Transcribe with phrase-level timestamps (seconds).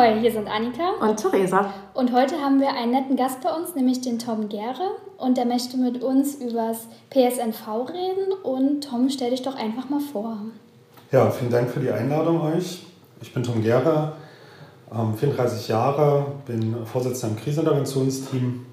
[0.00, 1.74] Ahoi, hier sind Annika und Theresa.
[1.92, 4.96] Und heute haben wir einen netten Gast bei uns, nämlich den Tom Gere.
[5.18, 8.32] Und der möchte mit uns übers PSNV reden.
[8.42, 10.38] Und Tom, stell dich doch einfach mal vor.
[11.12, 12.86] Ja, vielen Dank für die Einladung euch.
[13.20, 14.12] Ich bin Tom Gere,
[14.90, 18.64] 34 ähm, Jahre, bin Vorsitzender im Kriseninterventionsteam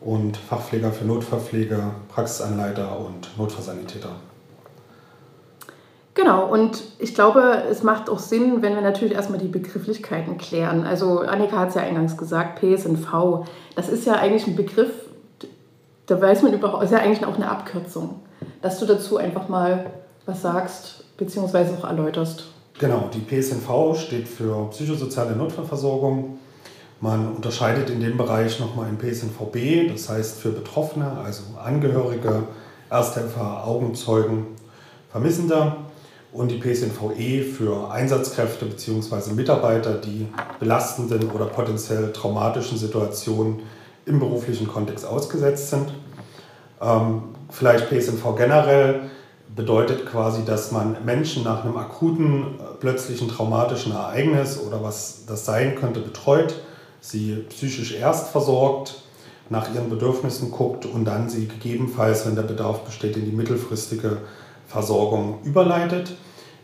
[0.00, 4.10] und Fachpfleger für Notfallpflege, Praxisanleiter und Notfallsanitäter.
[6.18, 10.82] Genau, und ich glaube, es macht auch Sinn, wenn wir natürlich erstmal die Begrifflichkeiten klären.
[10.82, 13.46] Also Annika hat es ja eingangs gesagt, PSNV,
[13.76, 14.90] das ist ja eigentlich ein Begriff,
[16.06, 18.16] da weiß man überhaupt, ist ja eigentlich auch eine Abkürzung.
[18.62, 19.92] Dass du dazu einfach mal
[20.26, 22.46] was sagst, beziehungsweise auch erläuterst.
[22.80, 26.40] Genau, die PSNV steht für psychosoziale Notfallversorgung.
[27.00, 32.42] Man unterscheidet in dem Bereich nochmal in PSNVB, das heißt für Betroffene, also Angehörige,
[32.90, 34.48] Ersthelfer, Augenzeugen,
[35.12, 35.76] Vermissende
[36.32, 39.32] und die PSNVE für Einsatzkräfte bzw.
[39.32, 40.26] Mitarbeiter, die
[40.60, 43.60] belastenden oder potenziell traumatischen Situationen
[44.04, 45.92] im beruflichen Kontext ausgesetzt sind.
[46.80, 49.00] Ähm, vielleicht PSNV generell
[49.54, 55.44] bedeutet quasi, dass man Menschen nach einem akuten, äh, plötzlichen traumatischen Ereignis oder was das
[55.44, 56.54] sein könnte, betreut,
[57.00, 59.02] sie psychisch erst versorgt,
[59.50, 64.18] nach ihren Bedürfnissen guckt und dann sie gegebenenfalls, wenn der Bedarf besteht, in die mittelfristige
[64.68, 66.14] Versorgung überleitet.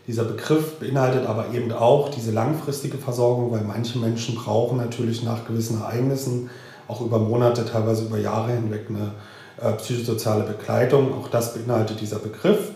[0.07, 5.45] Dieser Begriff beinhaltet aber eben auch diese langfristige Versorgung, weil manche Menschen brauchen natürlich nach
[5.45, 6.49] gewissen Ereignissen
[6.87, 9.11] auch über Monate, teilweise über Jahre hinweg eine
[9.59, 11.13] äh, psychosoziale Begleitung.
[11.13, 12.71] Auch das beinhaltet dieser Begriff.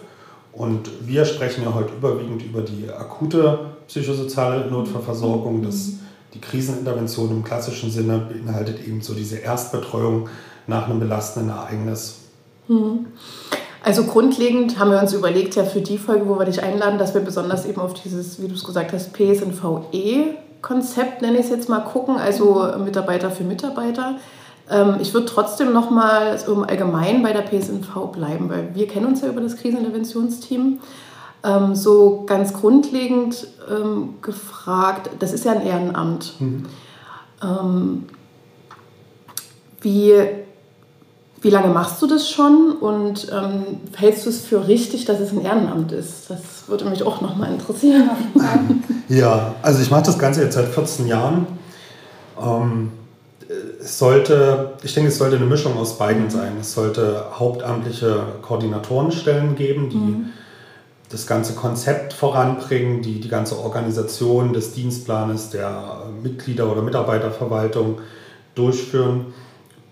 [0.52, 5.64] Und wir sprechen ja heute überwiegend über die akute psychosoziale Notfallversorgung.
[5.64, 5.92] Das,
[6.34, 10.28] die Krisenintervention im klassischen Sinne beinhaltet eben so diese Erstbetreuung
[10.66, 12.16] nach einem belastenden Ereignis.
[12.68, 13.06] Mhm.
[13.84, 17.14] Also grundlegend haben wir uns überlegt, ja für die Folge, wo wir dich einladen, dass
[17.14, 21.70] wir besonders eben auf dieses, wie du es gesagt hast, PSNVE-Konzept, nenne ich es jetzt
[21.70, 24.16] mal, gucken, also Mitarbeiter für Mitarbeiter.
[24.70, 29.22] Ähm, ich würde trotzdem nochmal im Allgemeinen bei der PSNV bleiben, weil wir kennen uns
[29.22, 30.80] ja über das Kriseninterventionsteam.
[31.42, 36.34] Ähm, so ganz grundlegend ähm, gefragt, das ist ja ein Ehrenamt.
[36.40, 36.66] Mhm.
[39.80, 40.14] Wie
[41.42, 45.32] wie lange machst du das schon und ähm, hältst du es für richtig, dass es
[45.32, 46.30] ein Ehrenamt ist?
[46.30, 48.10] Das würde mich auch nochmal interessieren.
[49.12, 51.48] Ja, also ich mache das Ganze jetzt seit 14 Jahren.
[52.40, 52.92] Ähm,
[53.82, 56.30] es sollte, ich denke, es sollte eine Mischung aus beiden mhm.
[56.30, 56.52] sein.
[56.62, 60.26] Es sollte hauptamtliche Koordinatorenstellen geben, die mhm.
[61.10, 67.98] das ganze Konzept voranbringen, die die ganze Organisation des Dienstplanes der Mitglieder oder Mitarbeiterverwaltung
[68.54, 69.34] durchführen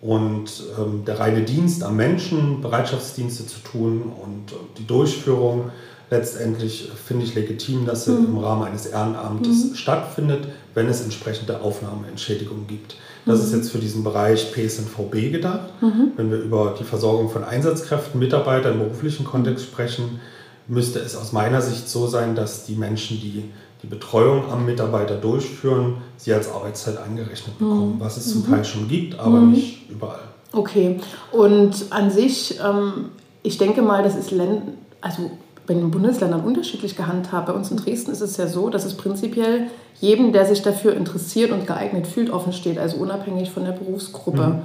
[0.01, 5.71] und ähm, der reine Dienst am Menschen, Bereitschaftsdienste zu tun und äh, die Durchführung
[6.09, 8.25] letztendlich finde ich legitim, dass sie mhm.
[8.25, 9.75] im Rahmen eines Ehrenamtes mhm.
[9.75, 12.95] stattfindet, wenn es entsprechende Aufnahmeentschädigungen gibt.
[13.25, 13.45] Das mhm.
[13.45, 15.69] ist jetzt für diesen Bereich PSNVB gedacht.
[15.81, 16.11] Mhm.
[16.15, 20.21] Wenn wir über die Versorgung von Einsatzkräften, Mitarbeitern im beruflichen Kontext sprechen,
[20.67, 23.45] müsste es aus meiner Sicht so sein, dass die Menschen, die
[23.83, 27.99] die Betreuung am Mitarbeiter durchführen, sie als Arbeitszeit angerechnet bekommen, mhm.
[27.99, 29.51] was es zum Teil schon gibt, aber mhm.
[29.51, 30.19] nicht überall.
[30.51, 30.99] Okay,
[31.31, 33.09] und an sich, ähm,
[33.43, 34.61] ich denke mal, das ist Länd
[35.01, 35.29] also
[35.67, 37.47] bei den Bundesländern unterschiedlich gehandhabt.
[37.47, 39.67] Bei uns in Dresden ist es ja so, dass es prinzipiell
[39.99, 44.47] jedem, der sich dafür interessiert und geeignet fühlt, offen steht, also unabhängig von der Berufsgruppe.
[44.47, 44.61] Mhm.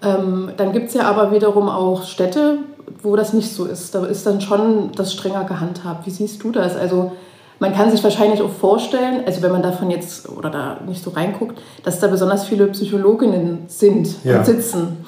[0.00, 2.58] Ähm, dann gibt es ja aber wiederum auch Städte,
[3.02, 3.94] wo das nicht so ist.
[3.94, 6.06] Da ist dann schon das strenger gehandhabt.
[6.06, 6.76] Wie siehst du das?
[6.76, 7.12] Also
[7.60, 11.10] man kann sich wahrscheinlich auch vorstellen, also wenn man davon jetzt oder da nicht so
[11.10, 14.38] reinguckt, dass da besonders viele Psychologinnen sind ja.
[14.38, 14.98] und sitzen.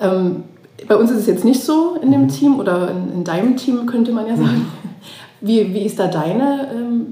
[0.00, 0.44] Ähm,
[0.88, 2.28] bei uns ist es jetzt nicht so in dem mhm.
[2.28, 4.48] Team oder in, in, deinem Team, könnte man ja sagen.
[4.48, 4.66] Mhm.
[5.40, 7.06] Wie, wie ist da deine, ähm,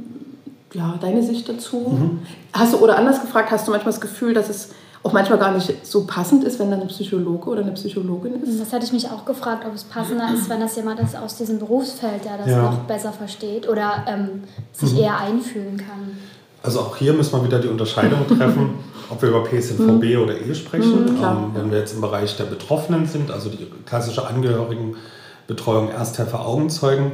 [0.73, 1.97] ja, deine Sicht dazu?
[1.99, 2.19] Mhm.
[2.53, 4.71] Hast du, oder anders gefragt, hast du manchmal das Gefühl, dass es
[5.03, 8.61] auch manchmal gar nicht so passend ist, wenn da ein Psychologe oder eine Psychologin ist.
[8.61, 11.37] Das hatte ich mich auch gefragt, ob es passender ist, wenn das jemand ist aus
[11.37, 12.63] diesem Berufsfeld, der das ja.
[12.63, 14.43] noch besser versteht oder ähm,
[14.73, 14.99] sich mhm.
[14.99, 16.19] eher einfühlen kann.
[16.63, 18.75] Also auch hier müssen wir wieder die Unterscheidung treffen,
[19.09, 20.23] ob wir über PSNVB mhm.
[20.23, 21.05] oder E sprechen.
[21.05, 26.45] Mhm, ähm, wenn wir jetzt im Bereich der Betroffenen sind, also die klassische Angehörigenbetreuung, Ersthelfer,
[26.45, 27.13] Augenzeugen,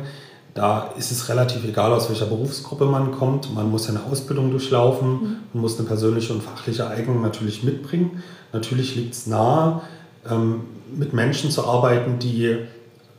[0.56, 3.54] da ist es relativ egal, aus welcher Berufsgruppe man kommt.
[3.54, 5.36] Man muss eine Ausbildung durchlaufen, mhm.
[5.52, 8.22] man muss eine persönliche und fachliche Eignung natürlich mitbringen.
[8.52, 9.82] Natürlich liegt es nahe,
[10.28, 10.62] ähm,
[10.94, 12.56] mit Menschen zu arbeiten, die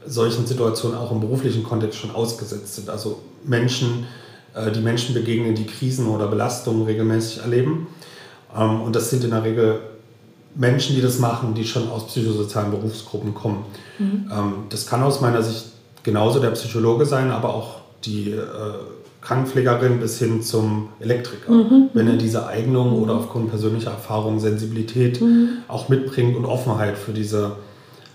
[0.06, 2.90] solchen Situationen auch im beruflichen Kontext schon ausgesetzt sind.
[2.90, 4.08] Also Menschen,
[4.56, 7.88] äh, die Menschen begegnen, die Krisen oder Belastungen regelmäßig erleben.
[8.58, 9.80] Ähm, und das sind in der Regel
[10.56, 13.64] Menschen, die das machen, die schon aus psychosozialen Berufsgruppen kommen.
[14.00, 14.32] Mhm.
[14.34, 15.66] Ähm, das kann aus meiner Sicht
[16.08, 18.38] genauso der Psychologe sein, aber auch die äh,
[19.20, 21.90] Krankenpflegerin bis hin zum Elektriker, mhm.
[21.94, 25.58] wenn er diese Eignung oder aufgrund persönlicher Erfahrung Sensibilität mhm.
[25.68, 27.58] auch mitbringt und Offenheit für diese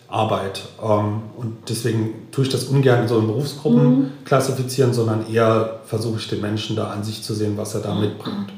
[0.08, 0.62] Arbeit.
[0.82, 4.06] Ähm, und deswegen tue ich das ungern in so in Berufsgruppen mhm.
[4.24, 7.94] klassifizieren, sondern eher versuche ich den Menschen da an sich zu sehen, was er da
[7.94, 8.54] mitbringt.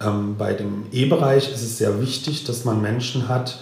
[0.00, 3.58] Ähm, bei dem E-Bereich ist es sehr wichtig, dass man Menschen hat,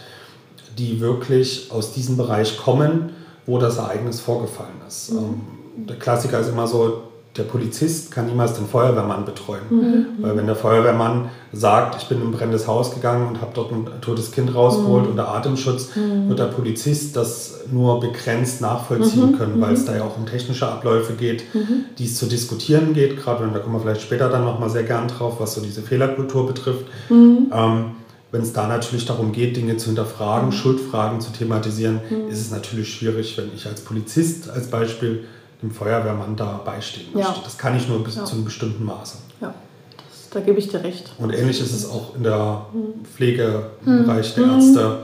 [0.78, 3.10] die wirklich aus diesem Bereich kommen,
[3.46, 5.12] wo das Ereignis vorgefallen ist.
[5.12, 5.18] Mhm.
[5.18, 7.02] Ähm, der Klassiker ist immer so,
[7.36, 9.62] der Polizist kann niemals den Feuerwehrmann betreuen.
[9.70, 10.06] Mhm.
[10.18, 13.70] Weil wenn der Feuerwehrmann sagt, ich bin in ein brennendes Haus gegangen und habe dort
[13.70, 15.10] ein totes Kind rausgeholt mhm.
[15.10, 16.28] unter Atemschutz, mhm.
[16.28, 19.38] wird der Polizist das nur begrenzt nachvollziehen mhm.
[19.38, 19.86] können, weil es mhm.
[19.86, 21.84] da ja auch um technische Abläufe geht, mhm.
[21.98, 24.82] die es zu diskutieren geht, gerade wenn, da kommen wir vielleicht später dann nochmal sehr
[24.82, 26.86] gern drauf, was so diese Fehlerkultur betrifft.
[27.10, 27.92] Ähm,
[28.32, 32.94] wenn es da natürlich darum geht, Dinge zu hinterfragen, Schuldfragen zu thematisieren, ist es natürlich
[32.94, 35.24] schwierig, wenn ich als Polizist als Beispiel
[35.62, 37.32] dem Feuerwehrmann da beistehen möchte.
[37.32, 37.40] Ja.
[37.44, 38.24] Das kann ich nur bis ja.
[38.24, 39.18] zu einem bestimmten Maße.
[39.40, 39.54] Ja,
[40.08, 41.12] das, da gebe ich dir recht.
[41.18, 42.66] Und ähnlich ist es auch in der
[43.14, 44.98] Pflegebereich der Ärzte.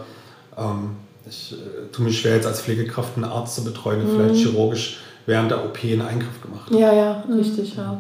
[0.57, 0.91] Ähm,
[1.29, 5.01] ich äh, tue mich schwer, jetzt als Pflegekraft einen Arzt zu betreuen, der vielleicht chirurgisch
[5.27, 6.71] während der OP einen Eingriff gemacht.
[6.71, 7.99] Ja, ja, richtig, ja.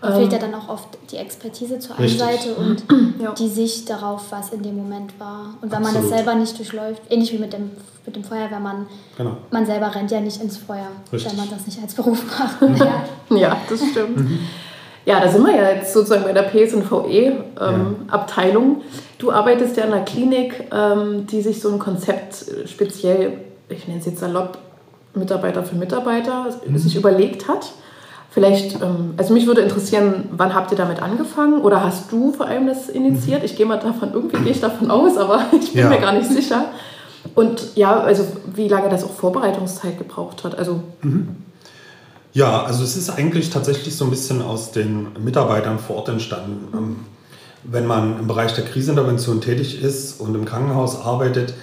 [0.00, 2.20] Da fehlt ja dann auch oft die Expertise zur einen Richtig.
[2.20, 2.84] Seite und
[3.22, 3.32] ja.
[3.32, 5.56] die Sicht darauf, was in dem Moment war.
[5.60, 5.92] Und wenn Absolut.
[5.92, 7.72] man das selber nicht durchläuft, ähnlich wie mit dem,
[8.06, 8.86] mit dem Feuerwehrmann,
[9.18, 9.36] genau.
[9.50, 11.30] man selber rennt ja nicht ins Feuer, Richtig.
[11.30, 12.62] wenn man das nicht als Beruf macht.
[12.62, 12.78] Mhm.
[13.36, 13.58] ja.
[13.68, 14.16] das stimmt.
[14.16, 14.38] Mhm.
[15.04, 18.64] Ja, da sind wir ja jetzt sozusagen bei der PSNVE-Abteilung.
[18.64, 18.86] Ähm, ja.
[19.18, 23.34] Du arbeitest ja in einer Klinik, ähm, die sich so ein Konzept speziell,
[23.68, 24.56] ich nenne es jetzt salopp,
[25.14, 26.78] Mitarbeiter für Mitarbeiter, mhm.
[26.78, 27.72] sich überlegt hat.
[28.30, 32.46] Vielleicht, ähm, also mich würde interessieren, wann habt ihr damit angefangen oder hast du vor
[32.46, 33.40] allem das initiiert?
[33.40, 33.44] Mhm.
[33.44, 35.88] Ich gehe mal davon, irgendwie gehe ich davon aus, aber ich bin ja.
[35.88, 36.66] mir gar nicht sicher.
[37.34, 38.24] Und ja, also
[38.54, 40.56] wie lange das auch Vorbereitungszeit gebraucht hat.
[40.56, 41.36] Also mhm.
[42.32, 46.68] Ja, also es ist eigentlich tatsächlich so ein bisschen aus den Mitarbeitern vor Ort entstanden.
[46.72, 46.96] Mhm.
[47.64, 51.54] Wenn man im Bereich der Krisenintervention tätig ist und im Krankenhaus arbeitet,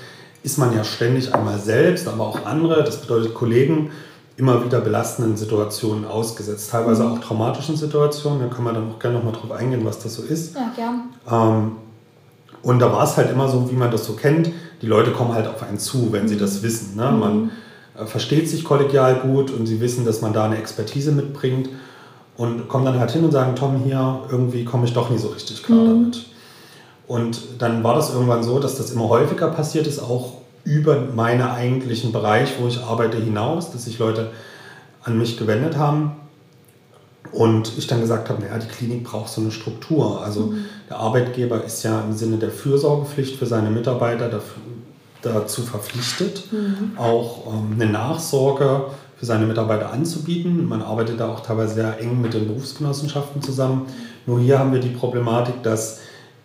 [0.44, 3.92] ist man ja ständig einmal selbst, aber auch andere, das bedeutet Kollegen,
[4.38, 7.14] immer wieder belastenden Situationen ausgesetzt, teilweise mhm.
[7.14, 8.40] auch traumatischen Situationen.
[8.40, 10.56] Da kann man dann auch gerne nochmal drauf eingehen, was das so ist.
[10.56, 11.10] Ja, gern.
[11.30, 11.72] Ähm,
[12.62, 14.52] und da war es halt immer so, wie man das so kennt.
[14.82, 16.28] Die Leute kommen halt auf einen zu, wenn mhm.
[16.28, 16.96] sie das wissen.
[16.96, 17.12] Ne?
[17.12, 17.20] Mhm.
[17.20, 17.52] Man
[17.98, 21.70] äh, versteht sich kollegial gut und sie wissen, dass man da eine Expertise mitbringt
[22.38, 25.30] und kommen dann halt hin und sagen, Tom, hier, irgendwie komme ich doch nie so
[25.30, 25.88] richtig klar mhm.
[25.88, 26.26] damit.
[27.08, 30.34] Und dann war das irgendwann so, dass das immer häufiger passiert ist, auch
[30.66, 34.32] über meinen eigentlichen Bereich, wo ich arbeite, hinaus, dass sich Leute
[35.04, 36.12] an mich gewendet haben.
[37.32, 40.22] Und ich dann gesagt habe, naja, die Klinik braucht so eine Struktur.
[40.22, 40.66] Also mhm.
[40.90, 44.62] der Arbeitgeber ist ja im Sinne der Fürsorgepflicht für seine Mitarbeiter dafür,
[45.22, 46.98] dazu verpflichtet, mhm.
[46.98, 48.86] auch ähm, eine Nachsorge
[49.18, 50.68] für seine Mitarbeiter anzubieten.
[50.68, 53.88] Man arbeitet da auch teilweise sehr eng mit den Berufsgenossenschaften zusammen.
[54.26, 56.00] Nur hier haben wir die Problematik, dass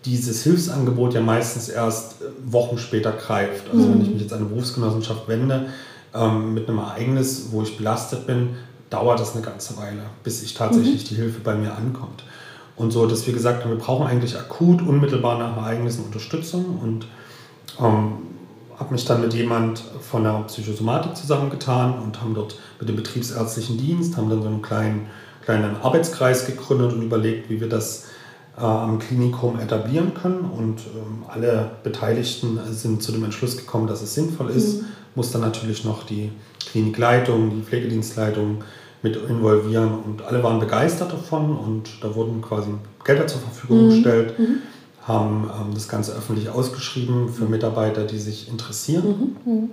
[0.04, 3.68] dieses Hilfsangebot ja meistens erst äh, Wochen später greift.
[3.72, 3.94] Also mhm.
[3.94, 5.66] wenn ich mich jetzt an eine Berufsgenossenschaft wende
[6.14, 8.50] ähm, mit einem Ereignis, wo ich belastet bin,
[8.90, 11.08] dauert das eine ganze Weile, bis ich tatsächlich mhm.
[11.08, 12.24] die Hilfe bei mir ankommt.
[12.76, 17.06] Und so, dass wir gesagt haben, wir brauchen eigentlich akut, unmittelbar nach Ereignissen Unterstützung und
[17.78, 18.18] ähm,
[18.78, 23.78] habe mich dann mit jemand von der Psychosomatik zusammengetan und haben dort mit dem betriebsärztlichen
[23.78, 25.06] Dienst, haben dann so einen kleinen,
[25.44, 28.06] kleinen Arbeitskreis gegründet und überlegt, wie wir das
[28.66, 30.50] am Klinikum etablieren können.
[30.56, 34.82] Und ähm, alle Beteiligten sind zu dem Entschluss gekommen, dass es sinnvoll ist.
[34.82, 34.86] Mhm.
[35.14, 36.30] Muss dann natürlich noch die
[36.70, 38.64] Klinikleitung, die Pflegedienstleitung
[39.02, 39.90] mit involvieren.
[40.04, 42.70] Und alle waren begeistert davon und da wurden quasi
[43.04, 43.90] Gelder zur Verfügung mhm.
[43.90, 44.38] gestellt.
[44.38, 44.58] Mhm.
[45.02, 49.36] Haben ähm, das Ganze öffentlich ausgeschrieben für Mitarbeiter, die sich interessieren.
[49.44, 49.52] Mhm.
[49.52, 49.70] Mhm.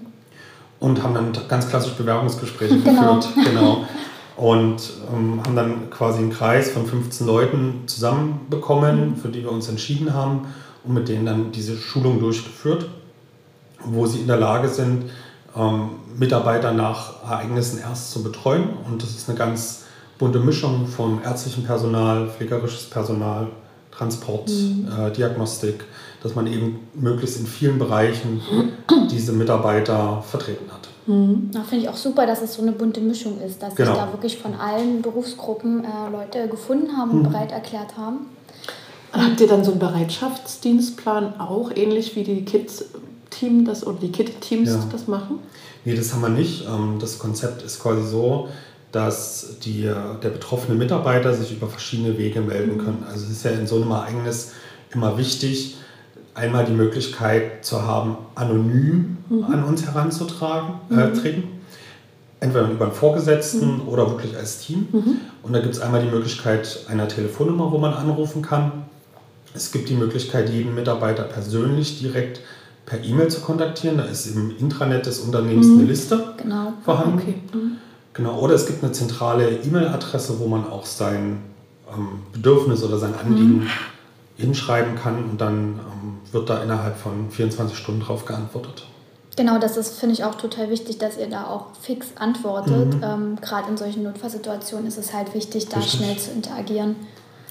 [0.80, 3.16] Und haben dann ganz klassisch Bewerbungsgespräche genau.
[3.16, 3.46] geführt.
[3.46, 3.86] Genau.
[4.40, 4.82] und
[5.14, 9.16] ähm, haben dann quasi einen Kreis von 15 Leuten zusammenbekommen, mhm.
[9.18, 10.48] für die wir uns entschieden haben
[10.86, 12.90] und mit denen dann diese Schulung durchgeführt,
[13.84, 15.10] wo sie in der Lage sind,
[15.58, 18.70] ähm, Mitarbeiter nach Ereignissen erst zu betreuen.
[18.90, 19.84] Und das ist eine ganz
[20.18, 23.48] bunte Mischung von ärztlichem Personal, pflegerisches Personal,
[23.92, 24.88] Transport, mhm.
[24.98, 25.84] äh, Diagnostik,
[26.24, 28.42] dass man eben möglichst in vielen Bereichen
[29.12, 30.89] diese Mitarbeiter vertreten hat.
[31.10, 31.50] Mhm.
[31.52, 33.92] Da finde ich auch super, dass es so eine bunte Mischung ist, dass genau.
[33.92, 37.32] sich da wirklich von allen Berufsgruppen äh, Leute gefunden haben und mhm.
[37.32, 38.28] bereit erklärt haben.
[39.12, 44.70] Habt ihr dann so einen Bereitschaftsdienstplan auch, ähnlich wie die Kids-Team das oder die Kit-Teams
[44.70, 44.84] ja.
[44.92, 45.40] das machen?
[45.84, 46.68] Nee, das haben wir nicht.
[46.68, 48.48] Ähm, das Konzept ist quasi so,
[48.92, 52.86] dass die, der betroffene Mitarbeiter sich über verschiedene Wege melden mhm.
[52.86, 53.04] können.
[53.08, 54.52] Also es ist ja in so einem Ereignis
[54.94, 55.78] immer wichtig,
[56.40, 59.44] einmal die Möglichkeit zu haben, anonym mhm.
[59.44, 61.14] an uns heranzutragen, äh, mhm.
[61.14, 61.44] treten.
[62.40, 63.88] entweder über einen Vorgesetzten mhm.
[63.88, 64.88] oder wirklich als Team.
[64.92, 65.18] Mhm.
[65.44, 68.72] Und da gibt es einmal die Möglichkeit einer Telefonnummer, wo man anrufen kann.
[69.54, 72.40] Es gibt die Möglichkeit, jeden Mitarbeiter persönlich direkt
[72.86, 73.98] per E-Mail zu kontaktieren.
[73.98, 76.74] Da ist im Intranet des Unternehmens eine Liste genau.
[76.86, 77.20] vorhanden.
[77.20, 77.36] Okay.
[78.14, 78.40] Genau.
[78.40, 81.42] Oder es gibt eine zentrale E-Mail-Adresse, wo man auch sein
[81.94, 83.68] ähm, Bedürfnis oder sein Anliegen.
[84.40, 88.86] Hinschreiben kann und dann ähm, wird da innerhalb von 24 Stunden darauf geantwortet.
[89.36, 92.96] Genau, das ist, finde ich, auch total wichtig, dass ihr da auch fix antwortet.
[92.96, 93.04] Mhm.
[93.04, 96.00] Ähm, Gerade in solchen Notfallsituationen ist es halt wichtig, da Richtig.
[96.00, 96.96] schnell zu interagieren.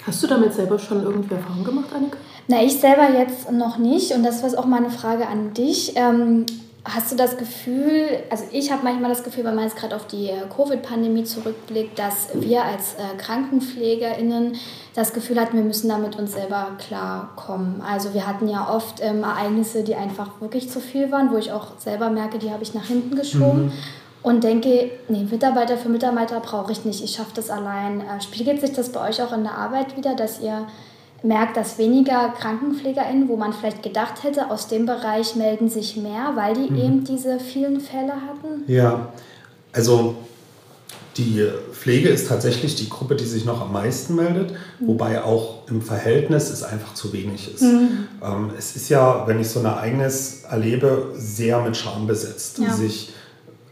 [0.07, 2.16] Hast du damit selber schon irgendwie Erfahrung gemacht, Annika?
[2.47, 4.12] Na, ich selber jetzt noch nicht.
[4.12, 5.92] Und das ist auch meine Frage an dich.
[5.97, 6.47] Ähm,
[6.95, 10.07] Hast du das Gefühl, also ich habe manchmal das Gefühl, wenn man jetzt gerade auf
[10.07, 14.57] die äh, Covid-Pandemie zurückblickt, dass wir als äh, KrankenpflegerInnen
[14.95, 17.83] das Gefühl hatten, wir müssen damit uns selber klarkommen.
[17.83, 21.52] Also wir hatten ja oft ähm, Ereignisse, die einfach wirklich zu viel waren, wo ich
[21.52, 23.66] auch selber merke, die habe ich nach hinten geschoben.
[23.66, 23.73] Mhm.
[24.23, 28.00] Und denke, nee, Mitarbeiter für Mitarbeiter brauche ich nicht, ich schaffe das allein.
[28.00, 30.66] Äh, spiegelt sich das bei euch auch in der Arbeit wieder, dass ihr
[31.23, 36.33] merkt, dass weniger KrankenpflegerInnen, wo man vielleicht gedacht hätte, aus dem Bereich melden sich mehr,
[36.35, 36.79] weil die mhm.
[36.79, 38.65] eben diese vielen Fälle hatten?
[38.67, 39.09] Ja,
[39.73, 40.15] also
[41.17, 44.87] die Pflege ist tatsächlich die Gruppe, die sich noch am meisten meldet, mhm.
[44.87, 47.63] wobei auch im Verhältnis es einfach zu wenig ist.
[47.63, 48.07] Mhm.
[48.23, 52.73] Ähm, es ist ja, wenn ich so ein Ereignis erlebe, sehr mit Scham besetzt, ja.
[52.73, 53.13] sich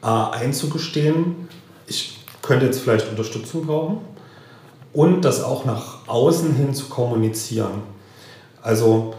[0.02, 1.48] äh, einzugestehen,
[1.86, 3.98] ich könnte jetzt vielleicht Unterstützung brauchen
[4.92, 7.82] und das auch nach außen hin zu kommunizieren.
[8.62, 9.14] Also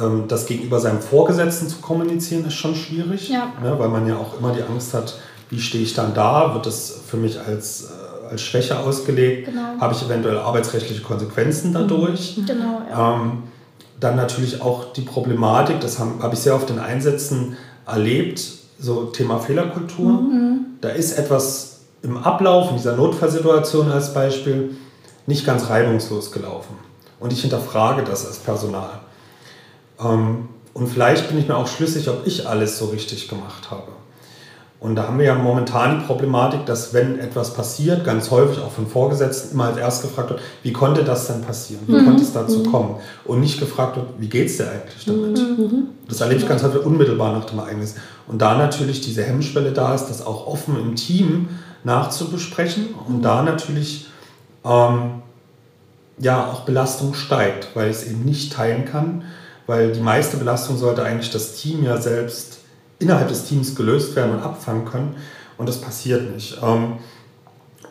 [0.00, 3.52] ähm, das gegenüber seinem Vorgesetzten zu kommunizieren ist schon schwierig, ja.
[3.62, 5.18] ne, weil man ja auch immer die Angst hat,
[5.48, 6.54] wie stehe ich dann da?
[6.54, 9.46] Wird das für mich als, äh, als Schwäche ausgelegt?
[9.46, 9.80] Genau.
[9.80, 12.36] Habe ich eventuell arbeitsrechtliche Konsequenzen dadurch?
[12.36, 12.46] Mhm.
[12.46, 13.14] Genau, ja.
[13.16, 13.42] ähm,
[13.98, 17.56] dann natürlich auch die Problematik, das habe hab ich sehr oft in Einsätzen
[17.86, 18.40] erlebt,
[18.78, 20.12] so Thema Fehlerkultur.
[20.12, 20.66] Mhm.
[20.80, 24.76] Da ist etwas im Ablauf, in dieser Notfallsituation als Beispiel,
[25.26, 26.76] nicht ganz reibungslos gelaufen.
[27.18, 29.00] Und ich hinterfrage das als Personal.
[30.02, 33.88] Ähm, und vielleicht bin ich mir auch schlüssig, ob ich alles so richtig gemacht habe.
[34.80, 38.70] Und da haben wir ja momentan die Problematik, dass wenn etwas passiert, ganz häufig auch
[38.70, 41.82] von Vorgesetzten immer als erst gefragt wird, wie konnte das denn passieren?
[41.86, 42.06] Wie mhm.
[42.06, 42.72] konnte es dazu mhm.
[42.72, 42.94] kommen?
[43.26, 45.38] Und nicht gefragt wird, wie geht es dir eigentlich damit?
[45.38, 45.64] Mhm.
[45.64, 45.82] mhm.
[46.08, 47.96] Das erlebe ich ganz häufig unmittelbar nach dem Ereignis.
[48.26, 51.50] Und da natürlich diese Hemmschwelle da ist, das auch offen im Team
[51.84, 54.06] nachzubesprechen und da natürlich
[54.64, 55.22] ähm,
[56.18, 59.24] ja auch Belastung steigt, weil ich es eben nicht teilen kann,
[59.66, 62.58] weil die meiste Belastung sollte eigentlich das Team ja selbst
[62.98, 65.16] innerhalb des Teams gelöst werden und abfangen können
[65.56, 66.58] und das passiert nicht.
[66.62, 66.98] Ähm,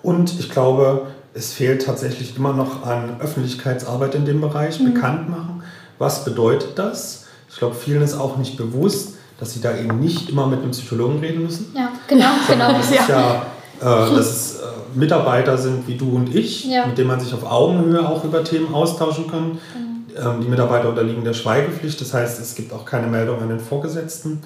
[0.03, 4.93] und ich glaube, es fehlt tatsächlich immer noch an Öffentlichkeitsarbeit in dem Bereich, mhm.
[4.93, 5.63] bekannt machen.
[5.97, 7.25] Was bedeutet das?
[7.49, 10.71] Ich glaube, vielen ist auch nicht bewusst, dass sie da eben nicht immer mit einem
[10.71, 11.73] Psychologen reden müssen.
[11.75, 12.73] Ja, genau, genau.
[12.73, 13.45] Das ist ja,
[13.81, 14.59] äh, das ist
[14.95, 16.85] Mitarbeiter sind wie du und ich, ja.
[16.85, 19.51] mit denen man sich auf Augenhöhe auch über Themen austauschen kann.
[19.51, 20.41] Mhm.
[20.41, 24.41] die Mitarbeiter unterliegen der Schweigepflicht, das heißt, es gibt auch keine Meldung an den Vorgesetzten,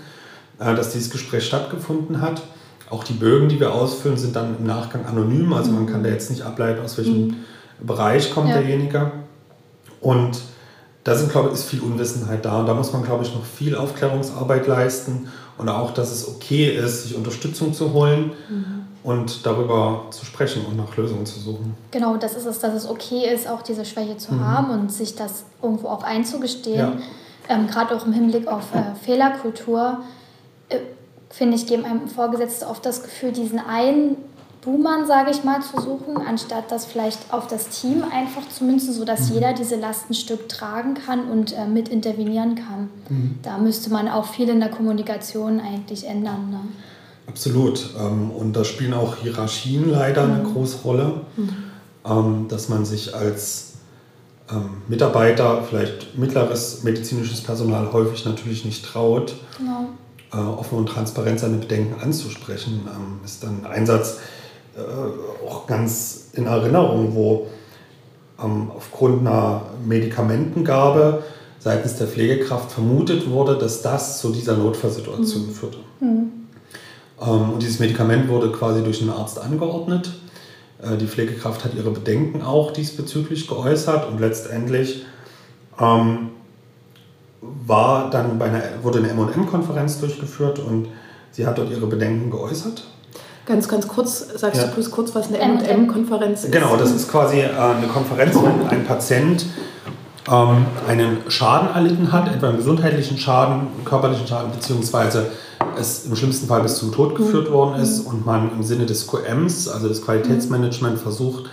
[0.59, 2.41] äh, dass dieses Gespräch stattgefunden hat.
[2.89, 6.09] Auch die Bögen, die wir ausfüllen, sind dann im Nachgang anonym, also man kann da
[6.09, 7.35] jetzt nicht ableiten, aus welchem mhm.
[7.81, 8.57] Bereich kommt ja.
[8.57, 9.11] derjenige.
[9.99, 10.41] Und
[11.05, 13.45] da sind, glaube ich, ist viel Unwissenheit da und da muss man, glaube ich, noch
[13.45, 18.31] viel Aufklärungsarbeit leisten und auch, dass es okay ist, sich Unterstützung zu holen.
[18.49, 21.75] Mhm und darüber zu sprechen und nach Lösungen zu suchen.
[21.91, 24.47] Genau, das ist es, dass es okay ist, auch diese Schwäche zu mhm.
[24.47, 26.77] haben und sich das irgendwo auch einzugestehen.
[26.77, 26.93] Ja.
[27.49, 29.99] Ähm, Gerade auch im Hinblick auf äh, Fehlerkultur,
[30.69, 30.77] äh,
[31.29, 34.15] finde ich, geben einem Vorgesetzte oft das Gefühl, diesen einen
[34.63, 38.93] Buhmann, sage ich mal, zu suchen, anstatt das vielleicht auf das Team einfach zu münzen,
[38.93, 39.35] sodass mhm.
[39.35, 42.89] jeder diese Last ein Stück tragen kann und äh, mit intervenieren kann.
[43.09, 43.39] Mhm.
[43.43, 46.51] Da müsste man auch viel in der Kommunikation eigentlich ändern.
[46.51, 46.59] Ne?
[47.27, 47.89] Absolut.
[47.99, 50.53] Ähm, und da spielen auch Hierarchien leider eine mhm.
[50.53, 51.49] große Rolle, mhm.
[52.05, 53.75] Ähm, dass man sich als
[54.51, 59.87] ähm, Mitarbeiter, vielleicht mittleres medizinisches Personal häufig natürlich nicht traut, genau.
[60.33, 62.81] Äh, offen und transparent seine Bedenken anzusprechen.
[63.23, 64.17] Ist dann ein Einsatz
[64.75, 67.47] äh, auch ganz in Erinnerung, wo
[68.35, 71.23] aufgrund einer Medikamentengabe
[71.59, 75.51] seitens der Pflegekraft vermutet wurde, dass das zu dieser Notfallsituation mhm.
[75.51, 75.77] führte.
[76.01, 76.42] Mhm.
[77.25, 80.11] Ähm, und dieses Medikament wurde quasi durch einen Arzt angeordnet.
[80.81, 85.05] Äh, die Pflegekraft hat ihre Bedenken auch diesbezüglich geäußert und letztendlich
[85.79, 86.29] ähm,
[87.41, 90.87] war dann bei einer, wurde eine MM-Konferenz durchgeführt und
[91.31, 92.85] sie hat dort ihre Bedenken geäußert.
[93.45, 94.67] Ganz, ganz kurz, sagst ja.
[94.67, 96.51] du bloß kurz, was eine MM-Konferenz ist?
[96.53, 99.45] Genau, das ist quasi äh, eine Konferenz, wenn ein Patient
[100.31, 105.31] ähm, einen Schaden erlitten hat, etwa einen gesundheitlichen Schaden, einen körperlichen Schaden, beziehungsweise
[105.77, 107.53] es im schlimmsten Fall bis zum Tod geführt mhm.
[107.53, 111.45] worden ist und man im Sinne des QMs, also des Qualitätsmanagement, versucht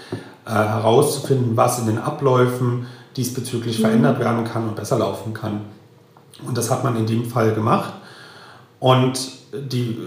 [0.46, 2.86] äh, herauszufinden, was in den Abläufen
[3.16, 3.82] diesbezüglich mhm.
[3.82, 5.62] verändert werden kann und besser laufen kann.
[6.46, 7.92] Und das hat man in dem Fall gemacht.
[8.78, 9.98] Und die,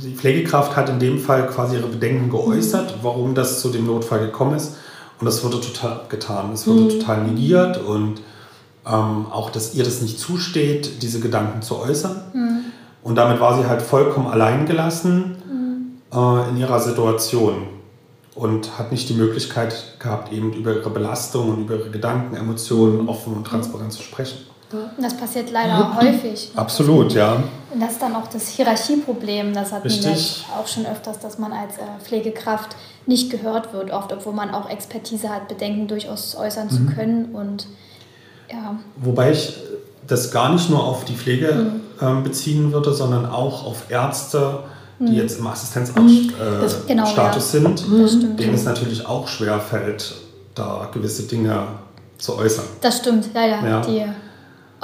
[0.00, 4.20] die Pflegekraft hat in dem Fall quasi ihre Bedenken geäußert, warum das zu dem Notfall
[4.20, 4.76] gekommen ist.
[5.20, 6.52] Und das wurde total abgetan.
[6.52, 6.88] Es wurde mhm.
[6.90, 8.20] total negiert und
[8.86, 12.20] ähm, auch, dass ihr das nicht zusteht, diese Gedanken zu äußern.
[12.32, 12.60] Mhm.
[13.02, 15.36] Und damit war sie halt vollkommen allein gelassen
[16.12, 16.18] mhm.
[16.18, 17.68] äh, in ihrer Situation
[18.34, 23.08] und hat nicht die Möglichkeit gehabt, eben über ihre Belastung und über ihre Gedanken, Emotionen
[23.08, 24.38] offen und transparent zu sprechen.
[24.98, 26.50] Das passiert leider häufig.
[26.54, 27.42] Absolut, ja.
[27.72, 29.52] Und das ist dann auch das Hierarchieproblem.
[29.52, 30.44] Das Richtig.
[30.46, 32.76] wir auch schon öfters, dass man als äh, Pflegekraft
[33.06, 36.70] nicht gehört wird, oft, obwohl man auch Expertise hat, Bedenken durchaus äußern mhm.
[36.70, 37.34] zu können.
[37.34, 37.66] Und,
[38.50, 38.76] ja.
[38.96, 39.56] Wobei ich
[40.06, 41.80] das gar nicht nur auf die Pflege mhm.
[42.00, 44.60] ähm, beziehen würde, sondern auch auf Ärzte,
[44.98, 45.14] die mhm.
[45.14, 47.40] jetzt im Assistenzarzt-Status äh, genau, ja.
[47.40, 48.36] sind, mhm.
[48.36, 50.14] denen es natürlich auch schwer fällt,
[50.54, 51.66] da gewisse Dinge
[52.18, 52.64] zu äußern.
[52.80, 53.66] Das stimmt, leider.
[53.66, 53.80] Ja.
[53.80, 54.04] Die,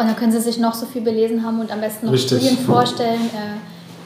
[0.00, 2.38] und dann können sie sich noch so viel belesen haben und am besten noch Richtig.
[2.38, 3.20] Studien vorstellen.
[3.32, 3.58] Äh,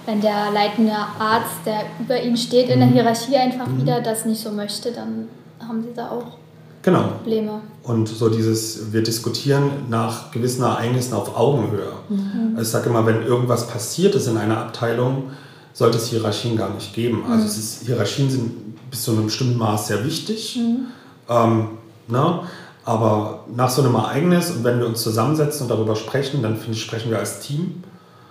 [0.06, 2.92] wenn der leitende Arzt, der über ihnen steht, in der mhm.
[2.92, 3.80] Hierarchie einfach mhm.
[3.80, 5.28] wieder das nicht so möchte, dann
[5.66, 6.36] haben sie da auch
[6.82, 7.04] genau.
[7.22, 7.60] Probleme.
[7.82, 11.92] Und so dieses, wir diskutieren nach gewissen Ereignissen auf Augenhöhe.
[12.08, 12.50] Mhm.
[12.50, 15.30] Also ich sage immer, wenn irgendwas passiert ist in einer Abteilung,
[15.72, 17.24] sollte es Hierarchien gar nicht geben.
[17.24, 17.46] Also mhm.
[17.46, 20.56] es ist, Hierarchien sind bis zu einem bestimmten Maß sehr wichtig.
[20.56, 20.86] Mhm.
[21.28, 21.68] Ähm,
[22.08, 22.40] ne?
[22.84, 26.72] Aber nach so einem Ereignis und wenn wir uns zusammensetzen und darüber sprechen, dann finde
[26.72, 27.82] ich, sprechen wir als Team.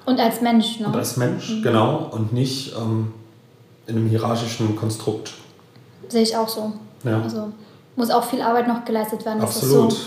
[0.05, 0.88] Und als Mensch, ne?
[0.88, 1.62] Und als Mensch, mhm.
[1.63, 2.10] genau.
[2.12, 3.13] Und nicht ähm,
[3.88, 5.33] in einem hierarchischen Konstrukt.
[6.10, 6.74] Sehe ich auch so.
[7.03, 7.22] Ja.
[7.22, 7.51] Also
[7.95, 9.91] muss auch viel Arbeit noch geleistet werden, dass Absolut.
[9.91, 10.00] das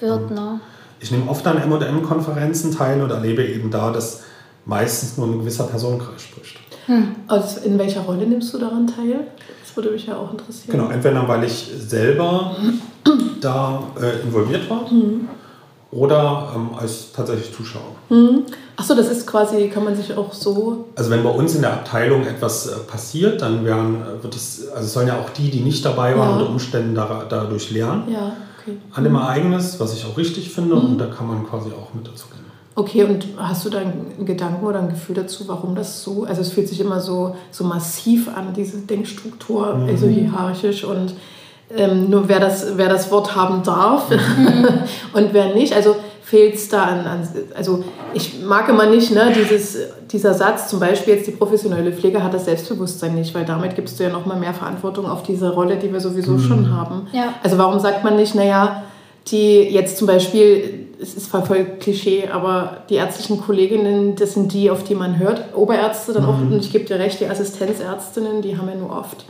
[0.00, 0.30] so wird.
[0.30, 0.60] Ne?
[1.00, 4.22] Ich nehme oft an M&M-Konferenzen teil und erlebe eben da, dass
[4.64, 6.58] meistens nur ein gewisser Personenkreis spricht.
[6.86, 7.16] Hm.
[7.28, 9.26] Also in welcher Rolle nimmst du daran teil?
[9.70, 10.78] Das würde mich ja auch interessieren.
[10.78, 12.56] Genau, entweder weil ich selber
[13.40, 15.28] da äh, involviert war hm.
[15.92, 17.94] oder ähm, als tatsächlich Zuschauer.
[18.08, 18.46] Hm.
[18.76, 20.88] Achso, das ist quasi, kann man sich auch so.
[20.96, 24.68] Also wenn bei uns in der Abteilung etwas äh, passiert, dann werden, äh, wird es,
[24.70, 26.36] also sollen ja auch die, die nicht dabei waren, ja.
[26.38, 28.10] unter Umständen da, dadurch lernen.
[28.12, 28.76] Ja, okay.
[28.92, 30.82] An dem Ereignis, was ich auch richtig finde, mhm.
[30.82, 32.49] und da kann man quasi auch mit dazu gehen.
[32.80, 36.40] Okay, und hast du da einen Gedanken oder ein Gefühl dazu, warum das so, also
[36.40, 39.88] es fühlt sich immer so, so massiv an, diese Denkstruktur, mhm.
[39.90, 41.12] also hierarchisch und
[41.76, 44.66] ähm, nur wer das, wer das Wort haben darf mhm.
[45.12, 45.74] und wer nicht.
[45.74, 49.76] Also fehlt es da an, an, also ich mag immer nicht, ne, dieses,
[50.10, 54.00] dieser Satz, zum Beispiel jetzt die professionelle Pflege hat das Selbstbewusstsein nicht, weil damit gibst
[54.00, 56.40] du ja nochmal mehr Verantwortung auf diese Rolle, die wir sowieso mhm.
[56.40, 57.08] schon haben.
[57.12, 57.34] Ja.
[57.42, 58.84] Also warum sagt man nicht, naja,
[59.26, 64.70] die jetzt zum Beispiel, es ist voll Klischee, aber die ärztlichen Kolleginnen, das sind die,
[64.70, 65.54] auf die man hört.
[65.54, 66.28] Oberärzte dann mhm.
[66.28, 69.24] auch, und ich gebe dir recht, die Assistenzärztinnen, die haben ja nur oft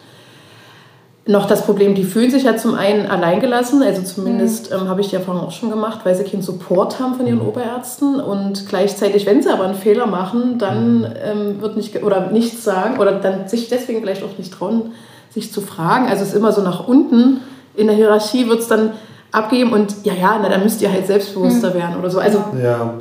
[1.26, 4.78] noch das Problem, die fühlen sich ja zum einen alleingelassen, also zumindest mhm.
[4.78, 7.40] ähm, habe ich die Erfahrung auch schon gemacht, weil sie keinen Support haben von ihren
[7.40, 7.48] mhm.
[7.48, 11.06] Oberärzten und gleichzeitig, wenn sie aber einen Fehler machen, dann mhm.
[11.22, 14.92] ähm, wird nicht oder nichts sagen oder dann sich deswegen vielleicht auch nicht trauen,
[15.30, 16.08] sich zu fragen.
[16.08, 17.40] Also es ist immer so nach unten
[17.76, 18.92] in der Hierarchie wird es dann
[19.32, 21.74] abgeben und ja, ja, na, dann müsst ihr halt selbstbewusster mhm.
[21.74, 22.18] werden oder so.
[22.18, 22.94] Also, ja.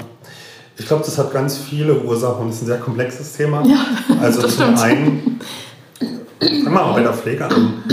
[0.77, 3.63] Ich glaube, das hat ganz viele Ursachen und ist ein sehr komplexes Thema.
[3.65, 3.85] Ja,
[4.21, 4.81] also zum stimmt.
[4.81, 5.39] einen,
[5.99, 7.83] fangen wir mal bei der Pflege an.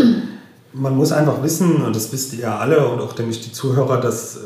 [0.73, 3.51] Man muss einfach wissen, und das wisst ihr ja alle und auch, denke ich, die
[3.51, 4.41] Zuhörer, dass äh,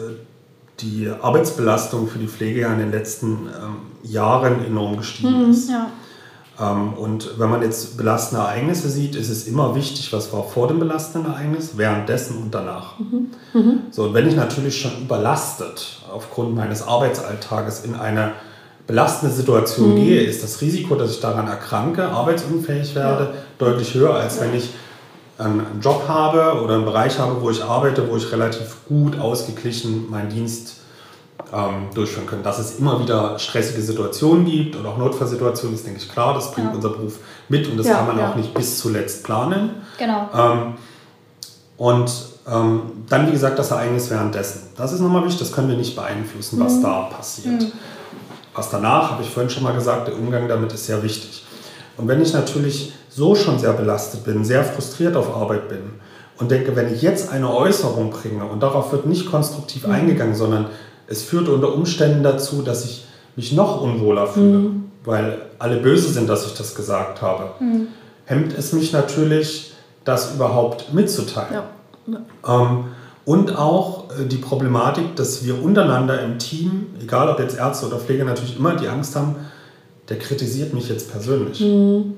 [0.80, 5.68] die Arbeitsbelastung für die Pflege ja in den letzten ähm, Jahren enorm gestiegen mhm, ist.
[5.68, 5.90] Ja.
[6.60, 10.68] Ähm, und wenn man jetzt belastende Ereignisse sieht, ist es immer wichtig, was war vor
[10.68, 12.98] dem belastenden Ereignis, währenddessen und danach.
[12.98, 13.30] Mhm.
[13.54, 13.80] Mhm.
[13.90, 18.32] So, und wenn ich natürlich schon überlastet aufgrund meines Arbeitsalltages in eine
[18.86, 19.96] belastende Situation mhm.
[19.96, 23.30] gehe, ist das Risiko, dass ich daran erkranke, arbeitsunfähig werde, ja.
[23.58, 24.42] deutlich höher, als ja.
[24.42, 24.70] wenn ich
[25.38, 30.10] einen Job habe oder einen Bereich habe, wo ich arbeite, wo ich relativ gut ausgeglichen
[30.10, 30.79] meinen Dienst
[31.52, 32.42] ähm, durchführen können.
[32.42, 36.34] Dass es immer wieder stressige Situationen gibt und auch Notfallsituationen, ist, denke ich, klar.
[36.34, 36.74] Das bringt ja.
[36.74, 38.30] unser Beruf mit und das ja, kann man ja.
[38.30, 39.70] auch nicht bis zuletzt planen.
[39.98, 40.28] Genau.
[40.34, 40.74] Ähm,
[41.76, 42.10] und
[42.50, 44.62] ähm, dann, wie gesagt, das Ereignis währenddessen.
[44.76, 46.82] Das ist nochmal wichtig, das können wir nicht beeinflussen, was mhm.
[46.82, 47.62] da passiert.
[47.62, 47.72] Mhm.
[48.54, 51.44] Was danach, habe ich vorhin schon mal gesagt, der Umgang damit ist sehr wichtig.
[51.96, 55.82] Und wenn ich natürlich so schon sehr belastet bin, sehr frustriert auf Arbeit bin
[56.38, 59.92] und denke, wenn ich jetzt eine Äußerung bringe und darauf wird nicht konstruktiv mhm.
[59.92, 60.66] eingegangen, sondern
[61.10, 63.04] es führt unter Umständen dazu, dass ich
[63.36, 64.84] mich noch unwohler fühle, mhm.
[65.04, 67.50] weil alle böse sind, dass ich das gesagt habe.
[67.58, 67.88] Mhm.
[68.24, 69.72] Hemmt es mich natürlich,
[70.04, 71.52] das überhaupt mitzuteilen.
[71.52, 71.64] Ja.
[72.06, 72.62] Ja.
[72.62, 72.84] Ähm,
[73.24, 77.98] und auch äh, die Problematik, dass wir untereinander im Team, egal ob jetzt Ärzte oder
[77.98, 79.36] Pfleger, natürlich immer die Angst haben,
[80.08, 81.60] der kritisiert mich jetzt persönlich.
[81.60, 82.14] Mhm.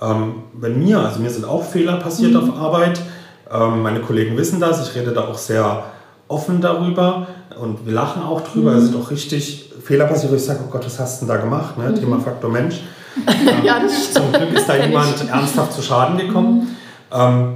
[0.00, 2.50] Ähm, wenn mir, also mir sind auch Fehler passiert mhm.
[2.50, 3.00] auf Arbeit,
[3.50, 5.84] ähm, meine Kollegen wissen das, ich rede da auch sehr
[6.28, 7.26] offen darüber
[7.60, 8.72] und wir lachen auch drüber.
[8.72, 8.78] Mhm.
[8.78, 11.34] Es sind auch richtig Fehler passiert, wo ich sage, oh Gott, was hast du denn
[11.34, 11.78] da gemacht?
[11.78, 11.90] Ne?
[11.90, 11.94] Mhm.
[11.96, 12.80] Thema Faktor Mensch.
[13.64, 16.60] ja, das Zum Glück ist da jemand ernsthaft zu Schaden gekommen.
[16.60, 16.68] Mhm.
[17.12, 17.48] Ähm,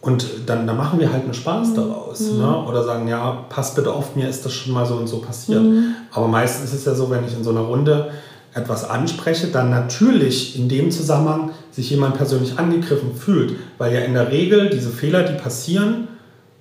[0.00, 1.74] und dann, dann machen wir halt einen Spaß mhm.
[1.76, 2.20] daraus.
[2.20, 2.38] Mhm.
[2.38, 2.64] Ne?
[2.66, 5.62] Oder sagen, ja, pass bitte auf, mir ist das schon mal so und so passiert.
[5.62, 5.94] Mhm.
[6.12, 8.10] Aber meistens ist es ja so, wenn ich in so einer Runde
[8.52, 14.14] etwas anspreche, dann natürlich in dem Zusammenhang sich jemand persönlich angegriffen fühlt, weil ja in
[14.14, 16.08] der Regel diese Fehler, die passieren,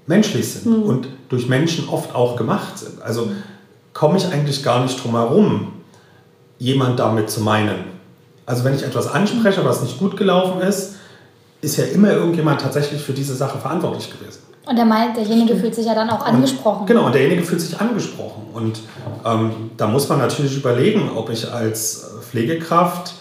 [0.05, 0.83] menschlich sind mhm.
[0.83, 3.01] und durch Menschen oft auch gemacht sind.
[3.01, 3.31] Also
[3.93, 5.73] komme ich eigentlich gar nicht drum herum,
[6.59, 7.85] jemand damit zu meinen.
[8.45, 10.95] Also wenn ich etwas anspreche, was nicht gut gelaufen ist,
[11.61, 14.39] ist ja immer irgendjemand tatsächlich für diese Sache verantwortlich gewesen.
[14.65, 16.81] Und der meint, derjenige fühlt sich ja dann auch angesprochen.
[16.81, 18.43] Und, genau, und derjenige fühlt sich angesprochen.
[18.53, 18.79] Und
[19.25, 23.13] ähm, da muss man natürlich überlegen, ob ich als Pflegekraft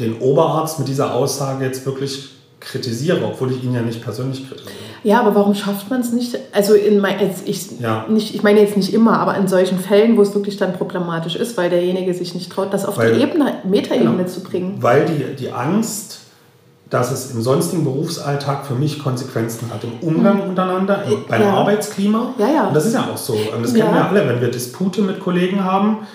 [0.00, 2.30] den Oberarzt mit dieser Aussage jetzt wirklich
[2.60, 4.74] kritisiere, obwohl ich ihn ja nicht persönlich kritisiere.
[5.02, 6.38] Ja, aber warum schafft man es nicht?
[6.52, 8.06] Also in mein, ich, ja.
[8.08, 11.36] nicht, ich meine jetzt nicht immer, aber in solchen Fällen, wo es wirklich dann problematisch
[11.36, 14.76] ist, weil derjenige sich nicht traut, das auf weil, die Ebene, Metaebene genau, zu bringen.
[14.80, 16.20] Weil die, die Angst
[16.90, 19.82] dass es im sonstigen Berufsalltag für mich Konsequenzen hat.
[19.82, 20.50] Im Umgang mhm.
[20.50, 21.54] untereinander, im, beim ja.
[21.54, 22.34] Arbeitsklima.
[22.38, 22.68] Ja, ja.
[22.68, 23.34] Und das ist ja auch so.
[23.60, 23.92] Das kennen ja.
[23.92, 26.06] wir alle, wenn wir Dispute mit Kollegen haben.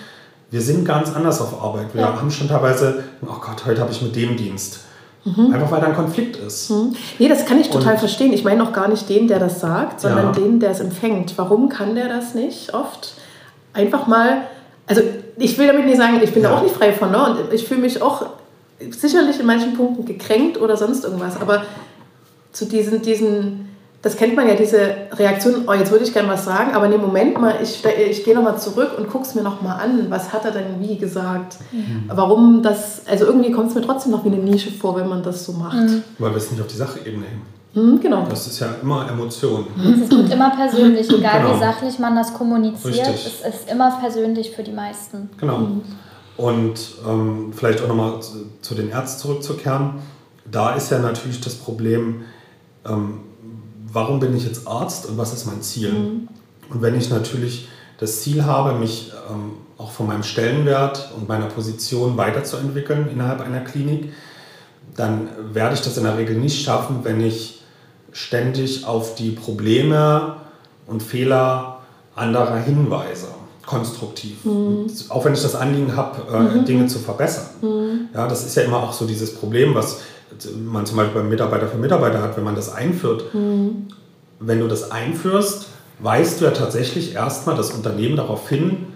[0.50, 1.94] Wir sind ganz anders auf Arbeit.
[1.94, 4.80] Wir haben schon teilweise, oh Gott, heute habe ich mit dem Dienst.
[5.24, 5.52] Mhm.
[5.52, 6.70] Einfach weil da ein Konflikt ist.
[6.70, 6.94] Mhm.
[7.18, 8.32] Nee, das kann ich total Und, verstehen.
[8.32, 10.32] Ich meine auch gar nicht den, der das sagt, sondern ja.
[10.32, 11.34] den, der es empfängt.
[11.36, 13.14] Warum kann der das nicht oft?
[13.72, 14.42] Einfach mal,
[14.86, 15.02] also
[15.36, 16.50] ich will damit nicht sagen, ich bin ja.
[16.50, 17.24] da auch nicht frei von, ne?
[17.24, 18.26] Und ich fühle mich auch
[18.90, 21.64] sicherlich in manchen Punkten gekränkt oder sonst irgendwas, aber
[22.52, 23.71] zu diesen, diesen
[24.02, 24.80] das kennt man ja, diese
[25.12, 28.34] Reaktion, oh, jetzt würde ich gerne was sagen, aber nee, Moment mal, ich, ich gehe
[28.34, 30.06] nochmal zurück und gucke es mir nochmal an.
[30.10, 31.58] Was hat er denn wie gesagt?
[31.70, 32.04] Mhm.
[32.08, 35.22] Warum das, also irgendwie kommt es mir trotzdem noch wie eine Nische vor, wenn man
[35.22, 35.76] das so macht.
[35.76, 36.02] Mhm.
[36.18, 37.42] Weil wir es nicht auf die Sachebene heben.
[37.74, 38.26] Mhm, genau.
[38.28, 39.66] Das ist ja immer Emotion.
[39.78, 41.54] Es wird immer persönlich, egal genau.
[41.54, 43.42] wie sachlich man das kommuniziert, Richtig.
[43.44, 45.30] es ist immer persönlich für die meisten.
[45.38, 45.58] Genau.
[45.58, 45.82] Mhm.
[46.36, 50.00] Und ähm, vielleicht auch nochmal zu, zu, den Ärzten zurückzukehren.
[50.50, 52.22] Da ist ja natürlich das Problem,
[52.84, 53.20] ähm,
[53.92, 55.92] warum bin ich jetzt Arzt und was ist mein Ziel?
[55.92, 56.28] Mhm.
[56.70, 61.46] Und wenn ich natürlich das Ziel habe, mich ähm, auch von meinem Stellenwert und meiner
[61.46, 64.12] Position weiterzuentwickeln innerhalb einer Klinik,
[64.96, 67.62] dann werde ich das in der Regel nicht schaffen, wenn ich
[68.12, 70.36] ständig auf die Probleme
[70.86, 71.80] und Fehler
[72.14, 73.28] anderer hinweise
[73.64, 74.44] konstruktiv.
[74.44, 74.86] Mhm.
[75.08, 76.64] Auch wenn ich das Anliegen habe, äh, mhm.
[76.64, 77.46] Dinge zu verbessern.
[77.62, 78.08] Mhm.
[78.12, 80.00] Ja, das ist ja immer auch so dieses Problem, was
[80.64, 83.34] man zum Beispiel beim Mitarbeiter für Mitarbeiter hat, wenn man das einführt.
[83.34, 83.88] Mhm.
[84.40, 85.66] Wenn du das einführst,
[85.98, 88.86] weist du ja tatsächlich erstmal das Unternehmen darauf hin,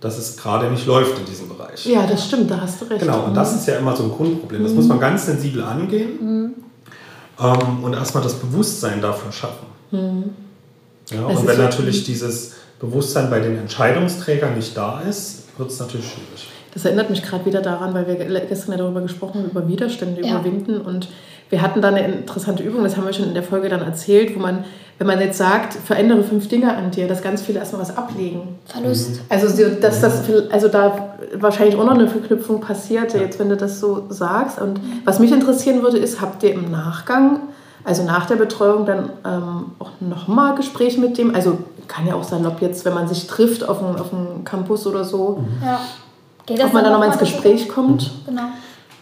[0.00, 1.86] dass es gerade nicht läuft in diesem Bereich.
[1.86, 3.00] Ja, das stimmt, da hast du recht.
[3.00, 3.58] Genau, und das mhm.
[3.58, 4.62] ist ja immer so ein Grundproblem.
[4.62, 6.54] Das muss man ganz sensibel angehen
[7.40, 9.66] ähm, und erstmal das Bewusstsein dafür schaffen.
[11.10, 16.06] Ja, und wenn natürlich dieses Bewusstsein bei den Entscheidungsträgern nicht da ist, wird es natürlich
[16.06, 16.48] schwierig.
[16.74, 20.22] Das erinnert mich gerade wieder daran, weil wir gestern ja darüber gesprochen haben, über Widerstände
[20.22, 20.30] ja.
[20.30, 20.80] überwinden.
[20.80, 21.08] Und
[21.50, 24.34] wir hatten da eine interessante Übung, das haben wir schon in der Folge dann erzählt,
[24.34, 24.64] wo man,
[24.98, 28.56] wenn man jetzt sagt, verändere fünf Dinge an dir, dass ganz viele erstmal was ablegen.
[28.64, 29.10] Verlust.
[29.10, 29.20] Mhm.
[29.28, 33.80] Also, dass das, also da wahrscheinlich auch noch eine Verknüpfung passiert, jetzt wenn du das
[33.80, 34.58] so sagst.
[34.58, 37.40] Und was mich interessieren würde, ist, habt ihr im Nachgang
[37.84, 41.58] also nach der Betreuung dann ähm, auch nochmal Gespräche mit dem, also
[41.88, 44.86] kann ja auch sein, ob jetzt, wenn man sich trifft auf dem, auf dem Campus
[44.86, 45.66] oder so, mhm.
[45.66, 45.80] ja.
[46.46, 48.10] Geht das ob man dann nochmal ins Gespräch kommt.
[48.26, 48.48] Genau.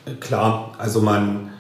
[0.07, 1.51] Äh, klar, also man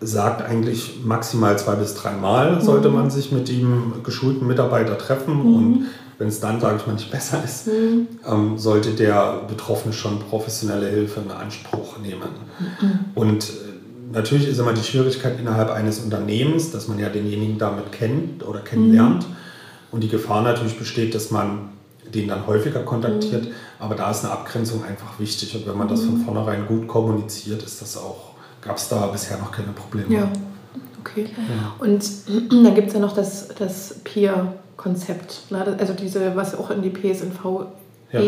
[0.00, 2.94] sagt eigentlich maximal zwei bis dreimal sollte mhm.
[2.96, 5.54] man sich mit dem geschulten Mitarbeiter treffen mhm.
[5.54, 5.86] und
[6.18, 8.06] wenn es dann, sage ich mal, nicht besser ist, mhm.
[8.28, 12.28] ähm, sollte der Betroffene schon professionelle Hilfe in Anspruch nehmen.
[12.80, 12.98] Mhm.
[13.14, 17.90] Und äh, natürlich ist immer die Schwierigkeit innerhalb eines Unternehmens, dass man ja denjenigen damit
[17.92, 19.28] kennt oder kennenlernt.
[19.28, 19.36] Mhm.
[19.90, 21.70] Und die Gefahr natürlich besteht, dass man
[22.14, 23.46] den dann häufiger kontaktiert.
[23.46, 23.54] Mhm.
[23.78, 25.54] Aber da ist eine Abgrenzung einfach wichtig.
[25.54, 26.24] Und wenn man das von mhm.
[26.24, 30.14] vornherein gut kommuniziert, ist das auch, gab es da bisher noch keine Probleme.
[30.14, 30.28] Ja,
[31.00, 31.28] okay.
[31.36, 31.74] Ja.
[31.78, 32.04] Und
[32.50, 35.50] dann gibt es ja noch das, das Peer-Konzept.
[35.50, 35.76] Ne?
[35.78, 37.66] Also diese, was auch in die PSNV
[38.12, 38.20] ja.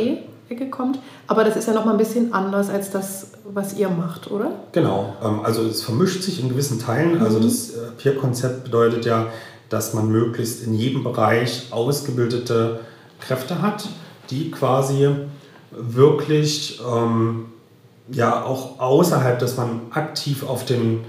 [0.49, 0.99] Ecke kommt.
[1.27, 4.53] Aber das ist ja noch mal ein bisschen anders als das, was ihr macht, oder?
[4.73, 5.15] Genau.
[5.23, 7.21] Ähm, also es vermischt sich in gewissen Teilen.
[7.23, 7.45] Also mhm.
[7.45, 9.29] das äh, Peer-Konzept bedeutet ja,
[9.69, 12.81] dass man möglichst in jedem Bereich ausgebildete
[13.27, 13.89] Kräfte hat,
[14.31, 15.09] die quasi
[15.71, 17.47] wirklich ähm,
[18.11, 21.01] ja auch außerhalb, dass man aktiv auf, den,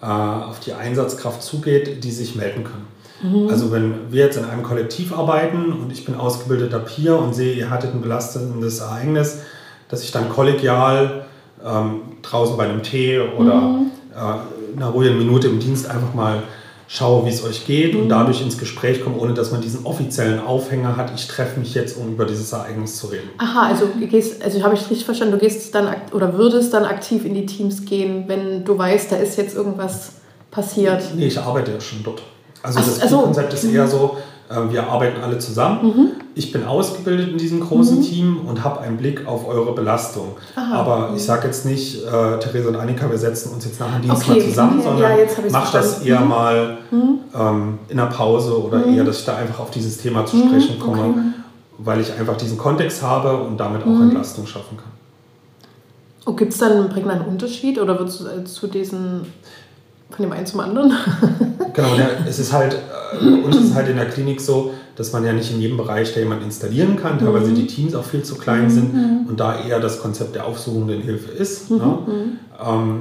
[0.00, 2.86] äh, auf die Einsatzkraft zugeht, die sich melden können.
[3.22, 3.48] Mhm.
[3.48, 7.54] Also wenn wir jetzt in einem Kollektiv arbeiten und ich bin ausgebildeter Peer und sehe,
[7.54, 9.40] ihr hattet ein belastendes Ereignis,
[9.88, 11.26] dass ich dann kollegial
[11.64, 13.90] ähm, draußen bei einem Tee oder mhm.
[14.14, 16.42] äh, einer ruhigen Minute im Dienst einfach mal
[16.92, 18.02] schaue, wie es euch geht mhm.
[18.02, 21.74] und dadurch ins Gespräch komme, ohne dass man diesen offiziellen Aufhänger hat, ich treffe mich
[21.74, 23.30] jetzt, um über dieses Ereignis zu reden.
[23.38, 27.24] Aha, also gehst, also habe ich richtig verstanden, du gehst dann oder würdest dann aktiv
[27.24, 30.12] in die Teams gehen, wenn du weißt, da ist jetzt irgendwas
[30.50, 31.02] passiert.
[31.16, 32.22] Nee, ich arbeite ja schon dort.
[32.62, 34.31] Also Ach, das also, Konzept ist eher so, äh,
[34.70, 35.86] wir arbeiten alle zusammen.
[35.86, 36.10] Mhm.
[36.34, 38.02] Ich bin ausgebildet in diesem großen mhm.
[38.02, 40.36] Team und habe einen Blick auf eure Belastung.
[40.56, 40.74] Aha.
[40.74, 44.02] Aber ich sage jetzt nicht, äh, Theresa und Annika, wir setzen uns jetzt nach dem
[44.02, 44.38] Dienst okay.
[44.38, 46.28] mal zusammen, ja, sondern ja, mach das eher mhm.
[46.28, 47.18] mal mhm.
[47.38, 48.94] ähm, in der Pause oder mhm.
[48.94, 51.20] eher, dass ich da einfach auf dieses Thema zu sprechen komme, okay.
[51.78, 54.92] weil ich einfach diesen Kontext habe und damit auch Entlastung schaffen kann.
[56.24, 59.26] Oh, Gibt es dann einen prägnanten Unterschied oder würdest du äh, zu diesen
[60.14, 60.92] von dem einen zum anderen.
[61.72, 62.76] genau, ja, es ist halt,
[63.20, 66.12] äh, uns ist halt in der Klinik so, dass man ja nicht in jedem Bereich
[66.12, 67.54] da jemand installieren kann, teilweise mhm.
[67.54, 69.26] die Teams auch viel zu klein sind mhm.
[69.28, 71.70] und da eher das Konzept der aufsuchenden Hilfe ist.
[71.70, 71.78] Mhm.
[71.78, 71.98] Ne?
[72.64, 73.00] Ähm,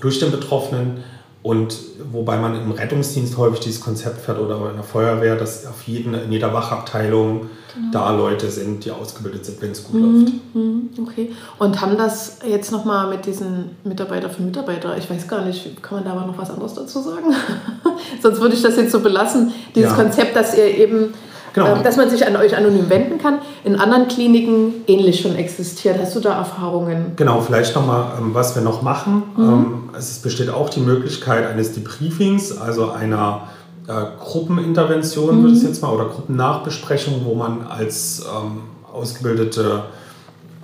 [0.00, 0.98] durch den Betroffenen
[1.42, 1.78] und
[2.12, 6.12] wobei man im Rettungsdienst häufig dieses Konzept fährt oder in der Feuerwehr, dass auf jeden,
[6.14, 7.90] in jeder Wachabteilung genau.
[7.92, 10.20] da Leute sind, die ausgebildet sind, wenn es gut mhm.
[10.20, 10.32] läuft.
[10.54, 10.90] Mhm.
[11.06, 11.32] Okay.
[11.58, 15.98] Und haben das jetzt nochmal mit diesen Mitarbeiter für Mitarbeiter, ich weiß gar nicht, kann
[15.98, 17.32] man da aber noch was anderes dazu sagen?
[18.22, 19.96] Sonst würde ich das jetzt so belassen, dieses ja.
[19.96, 21.14] Konzept, dass ihr eben
[21.58, 21.76] Genau.
[21.76, 23.38] Ähm, dass man sich an euch anonym wenden kann.
[23.64, 25.98] In anderen Kliniken ähnlich schon existiert.
[26.00, 27.12] Hast du da Erfahrungen?
[27.16, 29.24] Genau, vielleicht nochmal, ähm, was wir noch machen.
[29.36, 29.44] Mhm.
[29.44, 33.48] Ähm, es besteht auch die Möglichkeit eines Debriefings, also einer
[33.88, 35.42] äh, Gruppenintervention, mhm.
[35.42, 38.60] würde ich jetzt mal, oder Gruppennachbesprechung, wo man als ähm,
[38.92, 39.84] ausgebildete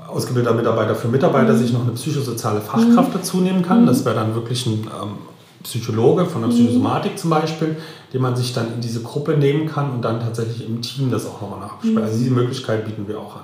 [0.06, 1.58] ausgebildeter Mitarbeiter für Mitarbeiter mhm.
[1.58, 3.14] sich noch eine psychosoziale Fachkraft mhm.
[3.14, 3.84] dazu nehmen kann.
[3.84, 5.18] Das wäre dann wirklich ein ähm,
[5.64, 6.54] Psychologe von der mhm.
[6.54, 7.76] Psychosomatik zum Beispiel,
[8.12, 11.26] den man sich dann in diese Gruppe nehmen kann und dann tatsächlich im Team das
[11.26, 11.96] auch nochmal nachbesprechen.
[11.96, 12.04] Mhm.
[12.04, 13.42] Also diese Möglichkeit bieten wir auch an.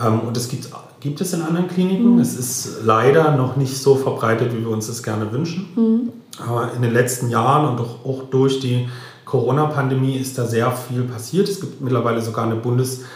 [0.00, 0.68] Ähm, und das gibt,
[1.00, 2.14] gibt es in anderen Kliniken.
[2.14, 2.20] Mhm.
[2.20, 6.12] Es ist leider noch nicht so verbreitet, wie wir uns das gerne wünschen.
[6.38, 8.88] Aber in den letzten Jahren und auch durch die
[9.24, 11.48] Corona-Pandemie ist da sehr viel passiert.
[11.48, 13.06] Es gibt mittlerweile sogar eine bundesweite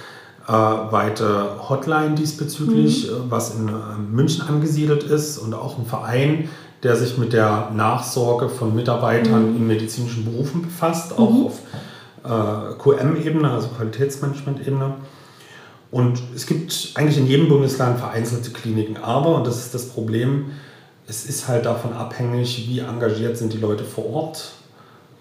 [1.68, 3.30] Hotline diesbezüglich, mhm.
[3.30, 3.72] was in äh,
[4.10, 6.48] München angesiedelt ist und auch ein Verein,
[6.82, 9.56] der sich mit der Nachsorge von Mitarbeitern mhm.
[9.56, 11.46] in medizinischen Berufen befasst, auch mhm.
[11.46, 11.60] auf
[12.24, 14.94] äh, QM-Ebene, also Qualitätsmanagement-Ebene.
[15.90, 20.46] Und es gibt eigentlich in jedem Bundesland vereinzelte Kliniken, aber, und das ist das Problem,
[21.08, 24.52] es ist halt davon abhängig, wie engagiert sind die Leute vor Ort,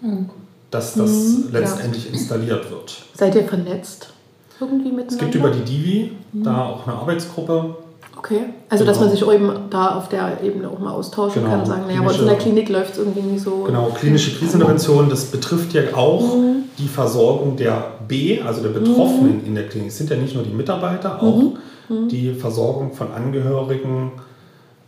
[0.00, 0.30] mhm.
[0.70, 2.12] dass das mhm, letztendlich ja.
[2.12, 3.04] installiert wird.
[3.14, 4.12] Seid ihr vernetzt
[4.60, 5.12] irgendwie miteinander?
[5.12, 6.42] Es gibt über die Divi mhm.
[6.42, 7.76] da auch eine Arbeitsgruppe,
[8.18, 8.92] Okay, also genau.
[8.92, 11.56] dass man sich eben da auf der Ebene auch mal austauschen genau.
[11.56, 13.64] kann, sagen, naja, aber in der Klinik läuft es irgendwie nicht so.
[13.64, 16.64] Genau, klinische Krisenintervention, das betrifft ja auch mhm.
[16.78, 19.46] die Versorgung der B, also der Betroffenen mhm.
[19.46, 19.88] in der Klinik.
[19.88, 21.58] Es sind ja nicht nur die Mitarbeiter, auch mhm.
[21.88, 22.08] mhm.
[22.08, 24.12] die Versorgung von Angehörigen,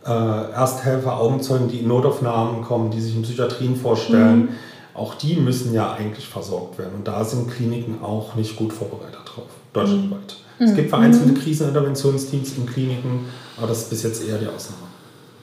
[0.05, 4.49] äh, Ersthelfer, Augenzeugen, die in Notaufnahmen kommen, die sich in Psychiatrien vorstellen.
[4.99, 5.05] Mhm.
[5.05, 6.93] Auch die müssen ja eigentlich versorgt werden.
[6.97, 10.37] Und da sind Kliniken auch nicht gut vorbereitet drauf, deutschlandweit.
[10.59, 11.39] Es gibt vereinzelte mhm.
[11.39, 13.25] Kriseninterventionsteams in Kliniken,
[13.57, 14.81] aber das ist bis jetzt eher die Ausnahme.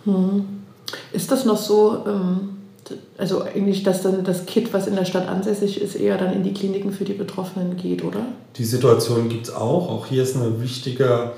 [0.04, 0.44] Mhm.
[1.12, 2.56] Ist das noch so, ähm,
[3.16, 6.42] also eigentlich, dass dann das Kit, was in der Stadt ansässig ist, eher dann in
[6.42, 8.20] die Kliniken für die Betroffenen geht, oder?
[8.56, 9.88] Die Situation gibt es auch.
[9.88, 11.32] Auch hier ist eine wichtige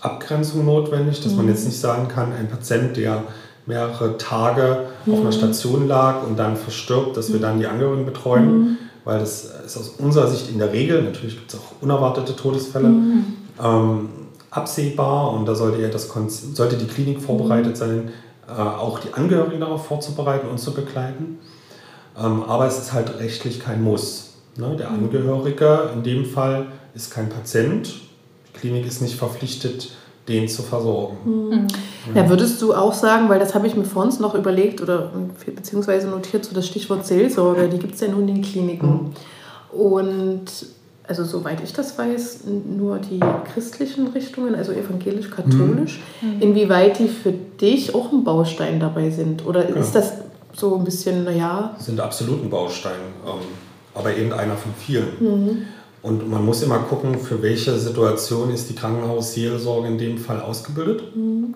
[0.00, 1.38] Abgrenzung notwendig, dass mhm.
[1.38, 3.24] man jetzt nicht sagen kann, ein Patient, der
[3.66, 5.12] mehrere Tage mhm.
[5.12, 5.32] auf einer mhm.
[5.32, 8.58] Station lag und dann verstirbt, dass wir dann die Angehörigen betreuen.
[8.58, 12.34] Mhm weil das ist aus unserer Sicht in der Regel, natürlich gibt es auch unerwartete
[12.34, 13.24] Todesfälle, mhm.
[13.62, 14.08] ähm,
[14.50, 16.10] absehbar und da sollte, ja das,
[16.54, 17.76] sollte die Klinik vorbereitet mhm.
[17.76, 18.12] sein,
[18.48, 21.38] äh, auch die Angehörigen darauf vorzubereiten und zu begleiten.
[22.18, 24.34] Ähm, aber es ist halt rechtlich kein Muss.
[24.56, 24.74] Ne?
[24.78, 25.04] Der mhm.
[25.04, 27.92] Angehörige in dem Fall ist kein Patient.
[28.48, 29.90] Die Klinik ist nicht verpflichtet,
[30.28, 31.16] den zu versorgen.
[31.24, 31.66] Mhm.
[32.14, 35.10] Ja, würdest du auch sagen, weil das habe ich mir vor uns noch überlegt oder
[35.44, 39.12] beziehungsweise notiert, so das Stichwort Seelsorge, die gibt es ja nun in den Kliniken.
[39.72, 39.78] Mhm.
[39.78, 40.46] Und
[41.06, 43.20] also soweit ich das weiß, nur die
[43.52, 46.40] christlichen Richtungen, also evangelisch-katholisch, mhm.
[46.40, 49.44] inwieweit die für dich auch ein Baustein dabei sind?
[49.46, 49.76] Oder ja.
[49.76, 50.14] ist das
[50.54, 51.76] so ein bisschen, naja...
[51.78, 52.92] Sind absolut ein Baustein,
[53.26, 53.42] ähm,
[53.94, 55.66] aber eben einer von vielen.
[56.04, 61.16] Und man muss immer gucken, für welche Situation ist die Krankenhausseelsorge in dem Fall ausgebildet.
[61.16, 61.54] Mhm.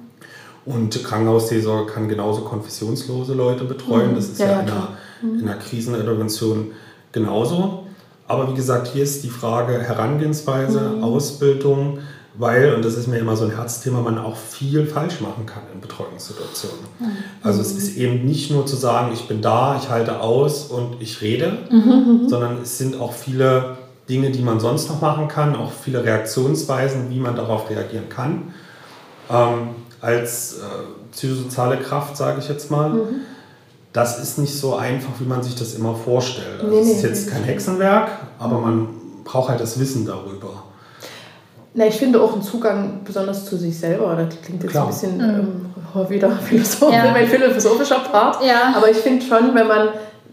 [0.64, 4.12] Und Krankenhausseelsorge kann genauso konfessionslose Leute betreuen.
[4.12, 4.14] Mhm.
[4.14, 4.88] Das ist ja, ja in, einer,
[5.20, 5.38] mhm.
[5.40, 6.72] in einer Krisenintervention
[7.12, 7.84] genauso.
[8.26, 11.04] Aber wie gesagt, hier ist die Frage Herangehensweise, mhm.
[11.04, 11.98] Ausbildung,
[12.38, 15.64] weil, und das ist mir immer so ein Herzthema, man auch viel falsch machen kann
[15.74, 16.78] in Betreuungssituationen.
[16.98, 17.06] Mhm.
[17.42, 21.02] Also es ist eben nicht nur zu sagen, ich bin da, ich halte aus und
[21.02, 22.28] ich rede, mhm.
[22.28, 23.77] sondern es sind auch viele
[24.08, 28.54] Dinge, die man sonst noch machen kann, auch viele Reaktionsweisen, wie man darauf reagieren kann.
[29.30, 32.90] ähm, als äh, psychosoziale Kraft, sage ich jetzt mal.
[32.90, 33.20] Mhm.
[33.92, 36.60] Das ist nicht so einfach, wie man sich das immer vorstellt.
[36.60, 38.88] Also nee, es ist jetzt kein Hexenwerk, aber man
[39.24, 40.62] braucht halt das Wissen darüber.
[41.74, 44.14] Na, ich finde auch einen Zugang besonders zu sich selber.
[44.16, 44.84] Das klingt jetzt Klar.
[44.84, 45.70] ein bisschen mhm.
[45.94, 47.10] ähm, wieder philosophisch, ja.
[47.12, 48.44] mein philosophischer Part.
[48.44, 48.74] Ja.
[48.76, 49.88] Aber ich finde schon, wenn man,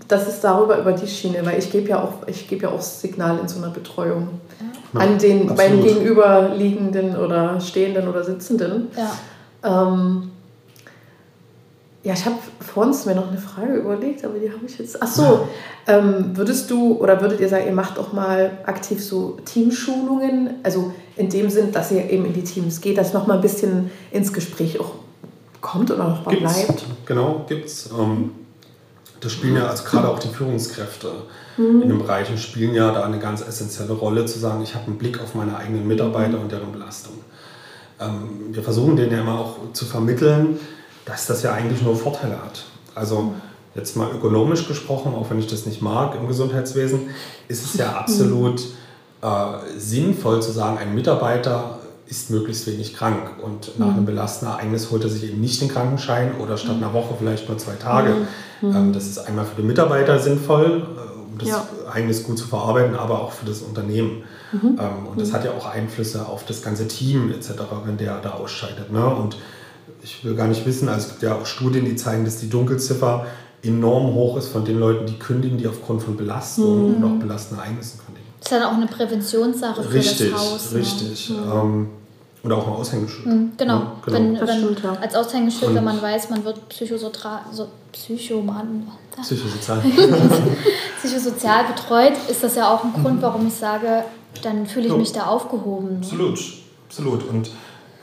[0.07, 2.81] das ist darüber über die Schiene, weil ich gebe ja auch, ich gebe ja auch
[2.81, 4.99] Signal in so einer Betreuung ja.
[4.99, 5.57] an den Absolut.
[5.57, 8.89] meinen gegenüberliegenden oder stehenden oder sitzenden.
[8.95, 9.91] Ja.
[9.91, 10.31] Ähm,
[12.03, 15.01] ja, ich habe vor uns mir noch eine Frage überlegt, aber die habe ich jetzt.
[15.01, 15.23] Ach so,
[15.87, 15.97] ja.
[15.97, 20.51] ähm, würdest du oder würdet ihr sagen, ihr macht auch mal aktiv so Teamschulungen?
[20.61, 23.41] Also in dem Sinn, dass ihr eben in die Teams geht, dass noch mal ein
[23.41, 24.91] bisschen ins Gespräch auch
[25.61, 26.85] kommt oder noch mal gibt's, bleibt?
[27.07, 27.89] Genau, gibt's.
[27.97, 28.31] Ähm,
[29.25, 31.11] das spielen ja, also gerade auch die Führungskräfte
[31.57, 31.81] mhm.
[31.81, 34.99] in den Bereichen spielen ja da eine ganz essentielle Rolle, zu sagen, ich habe einen
[34.99, 37.13] Blick auf meine eigenen Mitarbeiter und deren Belastung.
[37.99, 40.59] Ähm, wir versuchen denen ja immer auch zu vermitteln,
[41.05, 42.65] dass das ja eigentlich nur Vorteile hat.
[42.93, 43.33] Also
[43.73, 47.09] jetzt mal ökonomisch gesprochen, auch wenn ich das nicht mag im Gesundheitswesen,
[47.47, 48.61] ist es ja absolut
[49.23, 49.27] äh,
[49.77, 55.03] sinnvoll zu sagen, ein Mitarbeiter ist möglichst wenig krank und nach einem belastenden Ereignis holt
[55.03, 58.27] er sich eben nicht den Krankenschein oder statt einer Woche vielleicht nur zwei Tage.
[58.61, 61.67] Ähm, das ist einmal für den Mitarbeiter sinnvoll, äh, um das ja.
[61.87, 64.23] Ereignis gut zu verarbeiten, aber auch für das Unternehmen.
[64.51, 64.79] Mhm.
[64.79, 67.53] Ähm, und das hat ja auch Einflüsse auf das ganze Team etc.,
[67.85, 68.91] wenn der da ausscheidet.
[68.91, 69.05] Ne?
[69.05, 69.37] Und
[70.03, 72.49] ich will gar nicht wissen, also es gibt ja auch Studien, die zeigen, dass die
[72.49, 73.25] Dunkelziffer
[73.63, 76.95] enorm hoch ist von den Leuten, die kündigen, die aufgrund von Belastung mhm.
[76.95, 77.99] und auch belastenden Ereignissen
[78.45, 80.71] ist dann auch eine Präventionssache für richtig, das Haus.
[80.71, 80.79] Ne?
[80.79, 81.37] Richtig, richtig.
[81.37, 81.51] Mhm.
[81.51, 81.89] Ähm,
[82.43, 83.25] oder auch ein Aushängeschild.
[83.25, 84.17] Mhm, genau, ja, genau.
[84.17, 88.87] Wenn, wenn, als Aushängeschild, und wenn man weiß, man wird psychosozial, so, Psychoman,
[89.19, 89.81] psychosozial.
[90.99, 94.03] psychosozial betreut, ist das ja auch ein Grund, warum ich sage,
[94.43, 96.01] dann fühle ich mich da aufgehoben.
[96.01, 96.05] Ne?
[96.05, 96.39] Absolut,
[96.87, 97.27] absolut.
[97.27, 97.49] Und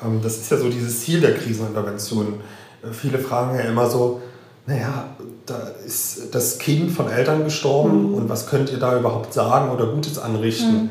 [0.03, 2.41] ähm, das ist ja so dieses Ziel der Krisenintervention.
[2.83, 4.21] Äh, viele fragen ja immer so,
[4.67, 5.07] naja,
[5.47, 8.15] da ist das Kind von Eltern gestorben mhm.
[8.15, 10.85] und was könnt ihr da überhaupt sagen oder Gutes anrichten?
[10.85, 10.91] Mhm.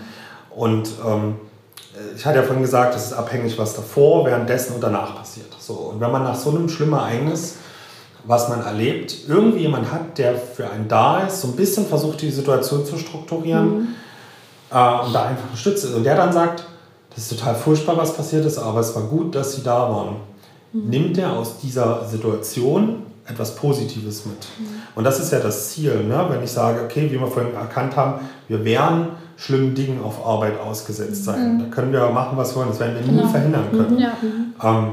[0.55, 1.35] Und ähm,
[2.15, 5.47] ich hatte ja vorhin gesagt, es ist abhängig, was davor, währenddessen und danach passiert.
[5.59, 7.55] So, und wenn man nach so einem schlimmen Ereignis,
[8.25, 12.21] was man erlebt, irgendwie jemand hat, der für einen da ist, so ein bisschen versucht,
[12.21, 13.87] die Situation zu strukturieren mhm.
[14.71, 15.93] äh, und da einfach unterstützt ist.
[15.93, 16.65] Und der dann sagt,
[17.15, 20.17] das ist total furchtbar, was passiert ist, aber es war gut, dass sie da waren.
[20.73, 20.89] Mhm.
[20.89, 24.47] Nimmt er aus dieser Situation etwas Positives mit?
[24.95, 26.25] Und das ist ja das Ziel, ne?
[26.29, 29.07] wenn ich sage, okay, wie wir vorhin erkannt haben, wir werden
[29.37, 31.55] schlimmen Dingen auf Arbeit ausgesetzt sein.
[31.55, 31.59] Mhm.
[31.59, 33.23] Da können wir machen, was wir wollen, das werden wir genau.
[33.23, 33.99] nie verhindern können.
[33.99, 34.13] Ja.
[34.63, 34.91] Ähm,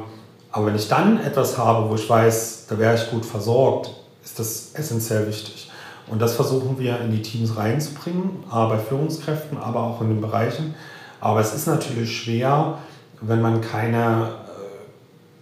[0.50, 3.90] aber wenn ich dann etwas habe, wo ich weiß, da wäre ich gut versorgt,
[4.24, 5.70] ist das essentiell wichtig.
[6.06, 10.74] Und das versuchen wir in die Teams reinzubringen, bei Führungskräften, aber auch in den Bereichen,
[11.20, 12.78] aber es ist natürlich schwer,
[13.20, 14.30] wenn man keine,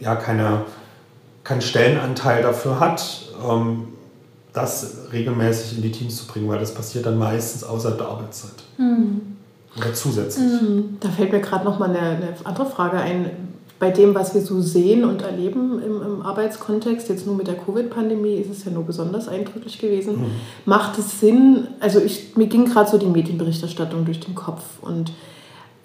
[0.00, 0.62] äh, ja, keine,
[1.46, 3.88] keinen Stellenanteil dafür hat, ähm,
[4.52, 8.54] das regelmäßig in die Teams zu bringen, weil das passiert dann meistens außerhalb der Arbeitszeit.
[8.78, 9.20] Mhm.
[9.76, 10.60] Oder zusätzlich.
[10.60, 10.96] Mhm.
[11.00, 13.30] Da fällt mir gerade noch mal eine, eine, andere Frage ein.
[13.78, 17.56] Bei dem, was wir so sehen und erleben im, im Arbeitskontext, jetzt nur mit der
[17.56, 20.16] Covid-Pandemie, ist es ja nur besonders eindrücklich gewesen.
[20.16, 20.30] Mhm.
[20.64, 25.12] Macht es Sinn, also ich, mir ging gerade so die Medienberichterstattung durch den Kopf und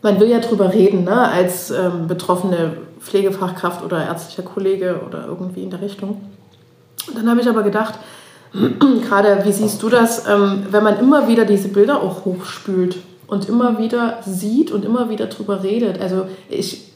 [0.02, 1.30] man will ja drüber reden, ne?
[1.30, 6.22] als ähm, betroffene Pflegefachkraft oder ärztlicher Kollege oder irgendwie in der Richtung.
[7.08, 7.96] Und dann habe ich aber gedacht,
[8.54, 13.48] gerade wie siehst du das, ähm, wenn man immer wieder diese Bilder auch hochspült und
[13.48, 16.02] immer wieder sieht und immer wieder drüber redet.
[16.02, 16.91] Also ich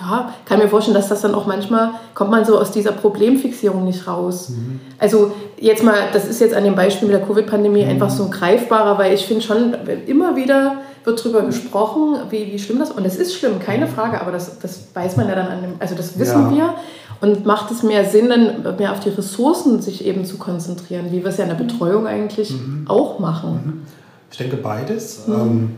[0.00, 3.84] ja, kann mir vorstellen, dass das dann auch manchmal kommt man so aus dieser Problemfixierung
[3.84, 4.50] nicht raus.
[4.50, 4.80] Mhm.
[4.98, 7.90] Also jetzt mal, das ist jetzt an dem Beispiel mit der Covid-Pandemie mhm.
[7.90, 9.74] einfach so greifbarer, weil ich finde schon
[10.06, 13.90] immer wieder wird darüber gesprochen, wie, wie schlimm das Und es ist schlimm, keine mhm.
[13.90, 16.56] Frage, aber das, das weiß man ja dann an dem, also das wissen ja.
[16.56, 16.74] wir.
[17.20, 21.24] Und macht es mehr Sinn, dann mehr auf die Ressourcen sich eben zu konzentrieren, wie
[21.24, 21.66] wir es ja in der mhm.
[21.66, 22.84] Betreuung eigentlich mhm.
[22.86, 23.60] auch machen?
[23.64, 23.82] Mhm.
[24.30, 25.24] Ich denke beides.
[25.26, 25.76] Ähm,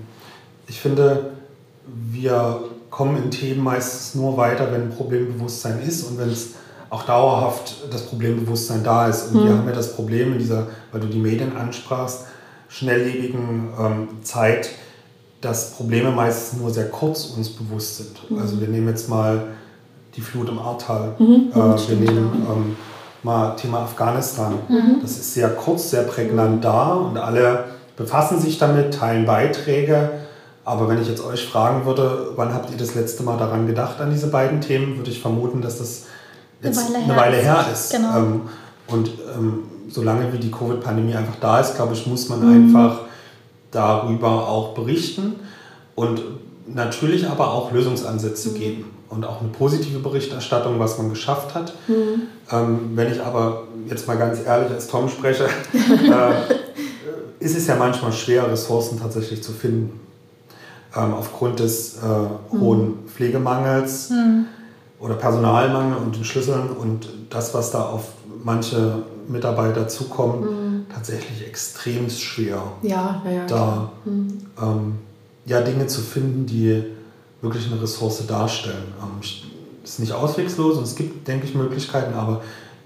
[0.67, 1.31] ich finde,
[1.87, 2.61] wir
[2.91, 6.51] kommen in Themen meistens nur weiter, wenn ein Problembewusstsein ist und wenn es
[6.91, 9.29] auch dauerhaft das Problembewusstsein da ist.
[9.29, 9.59] Und wir mhm.
[9.59, 12.27] haben ja das Problem in dieser, weil du die Medien ansprachst,
[12.69, 14.71] schnelllebigen ähm, Zeit,
[15.41, 18.31] dass Probleme meistens nur sehr kurz uns bewusst sind.
[18.31, 18.39] Mhm.
[18.39, 19.45] Also wir nehmen jetzt mal
[20.17, 22.77] die Flut im Ahrtal, mhm, äh, wir nehmen ähm,
[23.23, 24.55] mal Thema Afghanistan.
[24.69, 24.99] Mhm.
[25.01, 27.67] Das ist sehr kurz, sehr prägnant da und alle
[27.97, 30.11] befassen sich damit, teilen Beiträge.
[30.71, 34.01] Aber wenn ich jetzt euch fragen würde, wann habt ihr das letzte Mal daran gedacht,
[34.01, 36.05] an diese beiden Themen, würde ich vermuten, dass das
[36.63, 37.91] jetzt eine Weile, eine Weile her ist.
[37.91, 38.17] Genau.
[38.17, 38.41] Ähm,
[38.87, 42.77] und ähm, solange wie die Covid-Pandemie einfach da ist, glaube ich, muss man mhm.
[42.77, 43.01] einfach
[43.73, 45.41] darüber auch berichten.
[45.97, 46.23] Und
[46.69, 48.55] natürlich aber auch Lösungsansätze mhm.
[48.55, 51.75] geben und auch eine positive Berichterstattung, was man geschafft hat.
[51.89, 52.29] Mhm.
[52.53, 57.75] Ähm, wenn ich aber jetzt mal ganz ehrlich als Tom spreche, äh, ist es ja
[57.75, 60.10] manchmal schwer, Ressourcen tatsächlich zu finden.
[60.97, 62.01] Ähm, aufgrund des äh,
[62.51, 63.09] hohen mhm.
[63.09, 64.47] Pflegemangels mhm.
[64.99, 68.09] oder Personalmangel und den Schlüsseln und das, was da auf
[68.43, 70.87] manche Mitarbeiter zukommt, mhm.
[70.93, 74.39] tatsächlich extrem schwer, ja, ja, ja, da mhm.
[74.61, 74.95] ähm,
[75.47, 76.85] ja, Dinge zu finden, die
[77.41, 78.93] wirklich eine Ressource darstellen.
[79.01, 79.21] Ähm,
[79.85, 82.43] ist nicht auswegslos und es gibt, denke ich, Möglichkeiten, aber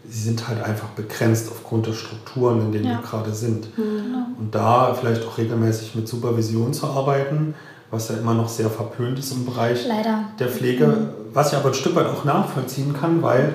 [0.09, 2.99] sie sind halt einfach begrenzt aufgrund der Strukturen, in denen ja.
[2.99, 3.77] wir gerade sind.
[3.77, 4.37] Mhm.
[4.39, 7.55] Und da vielleicht auch regelmäßig mit Supervision zu arbeiten,
[7.91, 10.25] was ja immer noch sehr verpönt ist im Bereich Leider.
[10.39, 11.09] der Pflege, mhm.
[11.33, 13.55] was ich aber ein Stück weit auch nachvollziehen kann, weil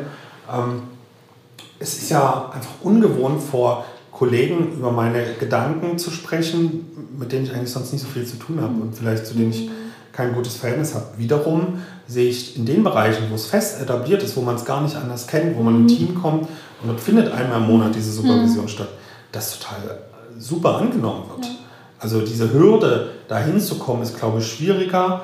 [0.52, 0.84] ähm,
[1.80, 6.86] es ist ja einfach ungewohnt vor Kollegen über meine Gedanken zu sprechen,
[7.18, 9.52] mit denen ich eigentlich sonst nicht so viel zu tun habe und vielleicht zu denen
[9.52, 9.72] ich mhm.
[10.12, 11.06] kein gutes Verhältnis habe.
[11.18, 14.82] Wiederum sehe ich in den Bereichen, wo es fest etabliert ist, wo man es gar
[14.82, 15.88] nicht anders kennt, wo man im mhm.
[15.88, 16.50] Team kommt
[16.82, 18.70] und dort findet einmal im Monat diese Supervision mhm.
[18.70, 18.90] statt,
[19.32, 20.00] das total
[20.38, 21.46] super angenommen wird.
[21.46, 21.52] Ja.
[22.00, 25.24] Also diese Hürde, da hinzukommen, ist, glaube ich, schwieriger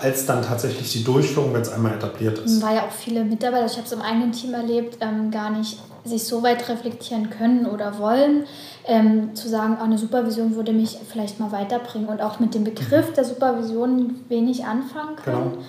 [0.00, 2.62] als dann tatsächlich die Durchführung, wenn es einmal etabliert ist.
[2.62, 5.78] Weil ja auch viele Mitarbeiter, ich habe es im eigenen Team erlebt, ähm, gar nicht
[6.04, 8.44] sich so weit reflektieren können oder wollen,
[8.86, 12.64] ähm, zu sagen, oh, eine Supervision würde mich vielleicht mal weiterbringen und auch mit dem
[12.64, 15.52] Begriff der Supervision wenig anfangen können.
[15.52, 15.64] Genau.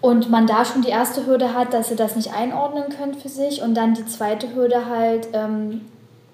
[0.00, 3.28] Und man da schon die erste Hürde hat, dass sie das nicht einordnen können für
[3.28, 5.82] sich und dann die zweite Hürde halt, ähm,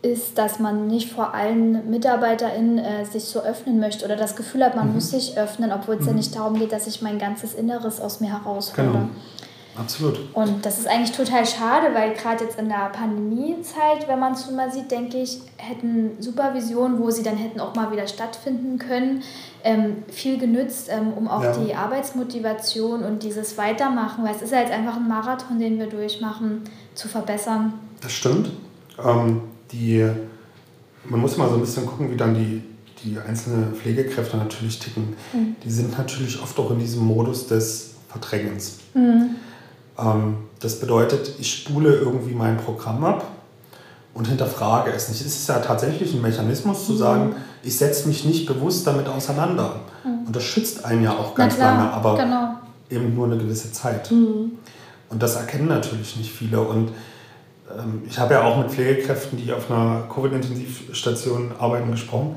[0.02, 4.64] ist, dass man nicht vor allen MitarbeiterInnen äh, sich so öffnen möchte oder das Gefühl
[4.64, 4.94] hat, man mhm.
[4.94, 6.08] muss sich öffnen, obwohl es mhm.
[6.08, 8.88] ja nicht darum geht, dass ich mein ganzes Inneres aus mir heraushole.
[8.88, 9.08] Genau.
[9.78, 10.34] Absolut.
[10.34, 14.46] Und das ist eigentlich total schade, weil gerade jetzt in der Pandemiezeit, wenn man es
[14.46, 18.78] so mal sieht, denke ich, hätten Supervisionen, wo sie dann hätten auch mal wieder stattfinden
[18.78, 19.22] können,
[19.64, 21.52] ähm, viel genützt, ähm, um auch ja.
[21.52, 25.88] die Arbeitsmotivation und dieses Weitermachen, weil es ist ja jetzt einfach ein Marathon, den wir
[25.88, 26.62] durchmachen,
[26.94, 27.74] zu verbessern.
[28.00, 28.50] Das stimmt.
[29.04, 29.42] Ähm,
[29.72, 30.08] die,
[31.04, 32.62] man muss mal so ein bisschen gucken, wie dann die,
[33.02, 35.16] die einzelnen Pflegekräfte natürlich ticken.
[35.32, 35.56] Mhm.
[35.64, 38.78] Die sind natürlich oft auch in diesem Modus des Verdrängens.
[38.94, 39.36] Mhm.
[39.98, 43.26] Ähm, das bedeutet, ich spule irgendwie mein Programm ab
[44.14, 45.20] und hinterfrage es nicht.
[45.20, 46.98] Es ist ja tatsächlich ein Mechanismus zu mhm.
[46.98, 49.80] sagen, ich setze mich nicht bewusst damit auseinander.
[50.04, 50.26] Mhm.
[50.26, 52.54] Und das schützt einen ja auch ganz lange, aber genau.
[52.90, 54.10] eben nur eine gewisse Zeit.
[54.10, 54.52] Mhm.
[55.08, 56.60] Und das erkennen natürlich nicht viele.
[56.60, 56.90] Und
[58.06, 62.36] ich habe ja auch mit Pflegekräften, die auf einer Covid-Intensivstation arbeiten, gesprochen.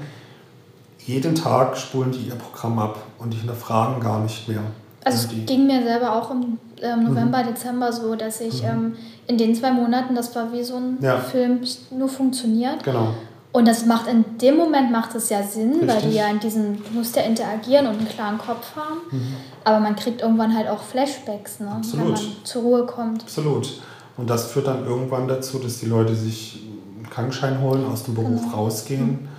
[1.06, 4.62] Jeden Tag spulen die ihr Programm ab und die hinterfragen gar nicht mehr.
[5.04, 7.48] Also es ging mir selber auch im ähm, November, mhm.
[7.48, 8.70] Dezember so, dass ich mhm.
[8.70, 8.96] ähm,
[9.28, 11.18] in den zwei Monaten, das war wie so ein ja.
[11.18, 11.62] Film,
[11.92, 12.84] nur funktioniert.
[12.84, 13.14] Genau.
[13.52, 15.90] Und das macht in dem Moment macht es ja Sinn, Richtig.
[15.90, 16.78] weil die ja in diesem,
[17.16, 19.00] ja interagieren und einen klaren Kopf haben.
[19.10, 19.36] Mhm.
[19.64, 21.72] Aber man kriegt irgendwann halt auch Flashbacks, ne?
[21.72, 22.06] Absolut.
[22.06, 23.24] wenn man zur Ruhe kommt.
[23.24, 23.82] Absolut.
[24.20, 26.62] Und das führt dann irgendwann dazu, dass die Leute sich
[26.98, 28.56] einen Krankenschein holen, aus dem Beruf genau.
[28.56, 29.30] rausgehen.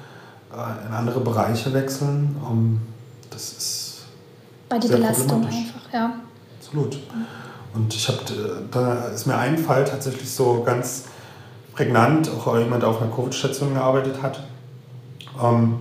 [0.53, 2.81] Äh, in andere Bereiche wechseln.
[3.29, 4.05] Das ist.
[4.71, 6.15] Bei der Belastung einfach, ja.
[6.59, 6.99] Absolut.
[7.75, 8.19] Und ich habe,
[8.71, 11.05] da ist mir ein Fall tatsächlich so ganz
[11.75, 14.43] prägnant, auch jemand, der auf einer Covid-Station gearbeitet hat,
[15.43, 15.75] ähm,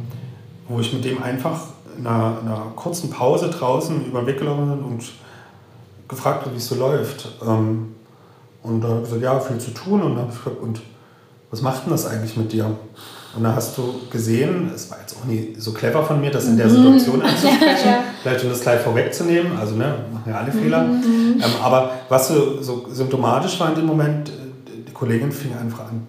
[0.68, 1.62] wo ich mit dem einfach
[1.97, 5.04] in einer, in einer kurzen Pause draußen über den Weg gelaufen bin und
[6.08, 7.32] gefragt habe, wie es so läuft.
[7.45, 7.95] Ähm,
[8.64, 10.01] und da habe ich gesagt, ja, viel zu tun.
[10.01, 10.82] Und dann habe ich gefragt, und
[11.49, 12.66] was macht denn das eigentlich mit dir?
[13.36, 16.45] Und da hast du gesehen, es war jetzt auch nie so clever von mir, das
[16.45, 16.72] in der mhm.
[16.72, 18.03] Situation anzusprechen, ja.
[18.24, 20.84] vielleicht um das gleich vorwegzunehmen, also ne, machen ja alle Fehler.
[20.84, 21.36] Mhm.
[21.36, 24.34] Ähm, aber was so, so symptomatisch war in dem Moment, äh,
[24.88, 26.07] die Kollegin fing einfach an,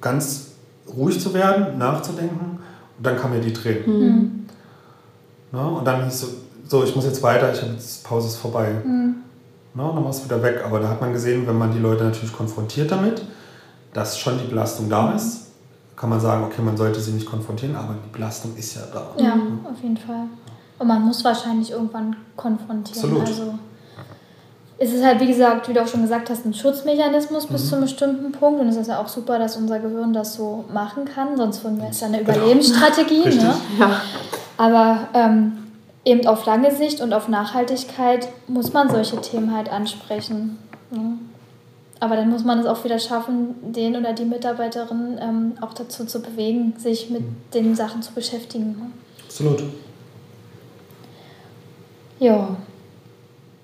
[0.00, 0.48] ganz
[0.96, 2.58] ruhig zu werden, nachzudenken
[2.98, 3.86] und dann kam mir die Tränen.
[3.86, 4.46] Mhm.
[5.52, 6.26] Ja, und dann hieß so,
[6.66, 8.72] so, ich muss jetzt weiter, ich habe jetzt Pause ist vorbei.
[8.84, 9.16] Mhm.
[9.74, 10.62] Na, dann war es wieder weg.
[10.64, 13.22] Aber da hat man gesehen, wenn man die Leute natürlich konfrontiert damit,
[13.94, 15.48] dass schon die Belastung da ist,
[15.96, 19.22] kann man sagen, okay, man sollte sie nicht konfrontieren, aber die Belastung ist ja da.
[19.22, 19.64] Ja, mhm.
[19.64, 20.26] auf jeden Fall.
[20.78, 23.04] Und man muss wahrscheinlich irgendwann konfrontieren.
[23.04, 23.26] Absolut.
[23.26, 23.54] Also
[24.78, 27.68] es ist halt, wie gesagt, wie du auch schon gesagt hast, ein Schutzmechanismus bis mhm.
[27.68, 28.60] zu einem bestimmten Punkt.
[28.60, 31.36] Und es ist ja auch super, dass unser Gehirn das so machen kann.
[31.36, 32.38] Sonst wäre es ja eine genau.
[32.38, 33.22] Überlebensstrategie.
[33.22, 33.42] Genau.
[33.44, 33.54] ne?
[33.78, 34.00] ja.
[34.56, 35.52] Aber ähm,
[36.04, 40.58] eben auf lange Sicht und auf Nachhaltigkeit muss man solche Themen halt ansprechen.
[40.90, 41.18] Ne?
[42.00, 46.04] Aber dann muss man es auch wieder schaffen, den oder die Mitarbeiterin ähm, auch dazu
[46.04, 47.36] zu bewegen, sich mit mhm.
[47.54, 48.70] den Sachen zu beschäftigen.
[48.70, 48.90] Ne?
[49.24, 49.62] Absolut.
[52.18, 52.56] Ja.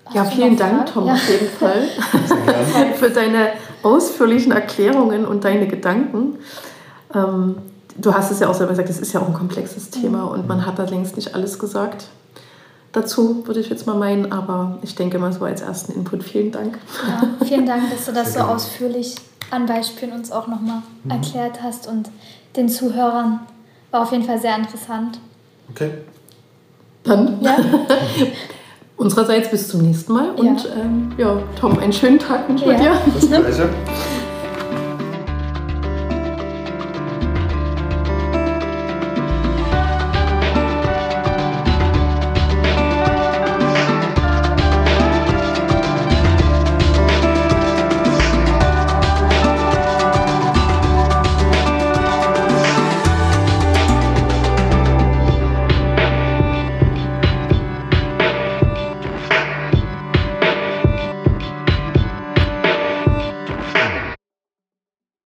[0.05, 1.13] Hast ja, vielen Dank, Tom, ja.
[1.13, 1.83] auf jeden Fall,
[2.95, 3.49] für deine
[3.83, 6.37] ausführlichen Erklärungen und deine Gedanken.
[7.13, 7.57] Ähm,
[7.97, 10.29] du hast es ja auch selber gesagt, es ist ja auch ein komplexes Thema mhm.
[10.29, 12.07] und man hat da längst nicht alles gesagt.
[12.91, 14.31] Dazu, würde ich jetzt mal meinen.
[14.31, 16.77] Aber ich denke mal, so als ersten Input vielen Dank.
[17.07, 19.15] Ja, vielen Dank, dass du das so ausführlich
[19.51, 21.11] an Beispielen uns auch nochmal mhm.
[21.11, 22.09] erklärt hast und
[22.55, 23.41] den Zuhörern.
[23.91, 25.19] War auf jeden Fall sehr interessant.
[25.71, 25.91] Okay.
[27.03, 27.41] Dann.
[27.41, 27.57] Ja.
[28.97, 30.31] Unsererseits bis zum nächsten Mal.
[30.31, 32.73] Und ja, ähm, ja Tom, einen schönen Tag ich ja.
[32.73, 33.01] dir.
[33.15, 33.69] Das Gleiche.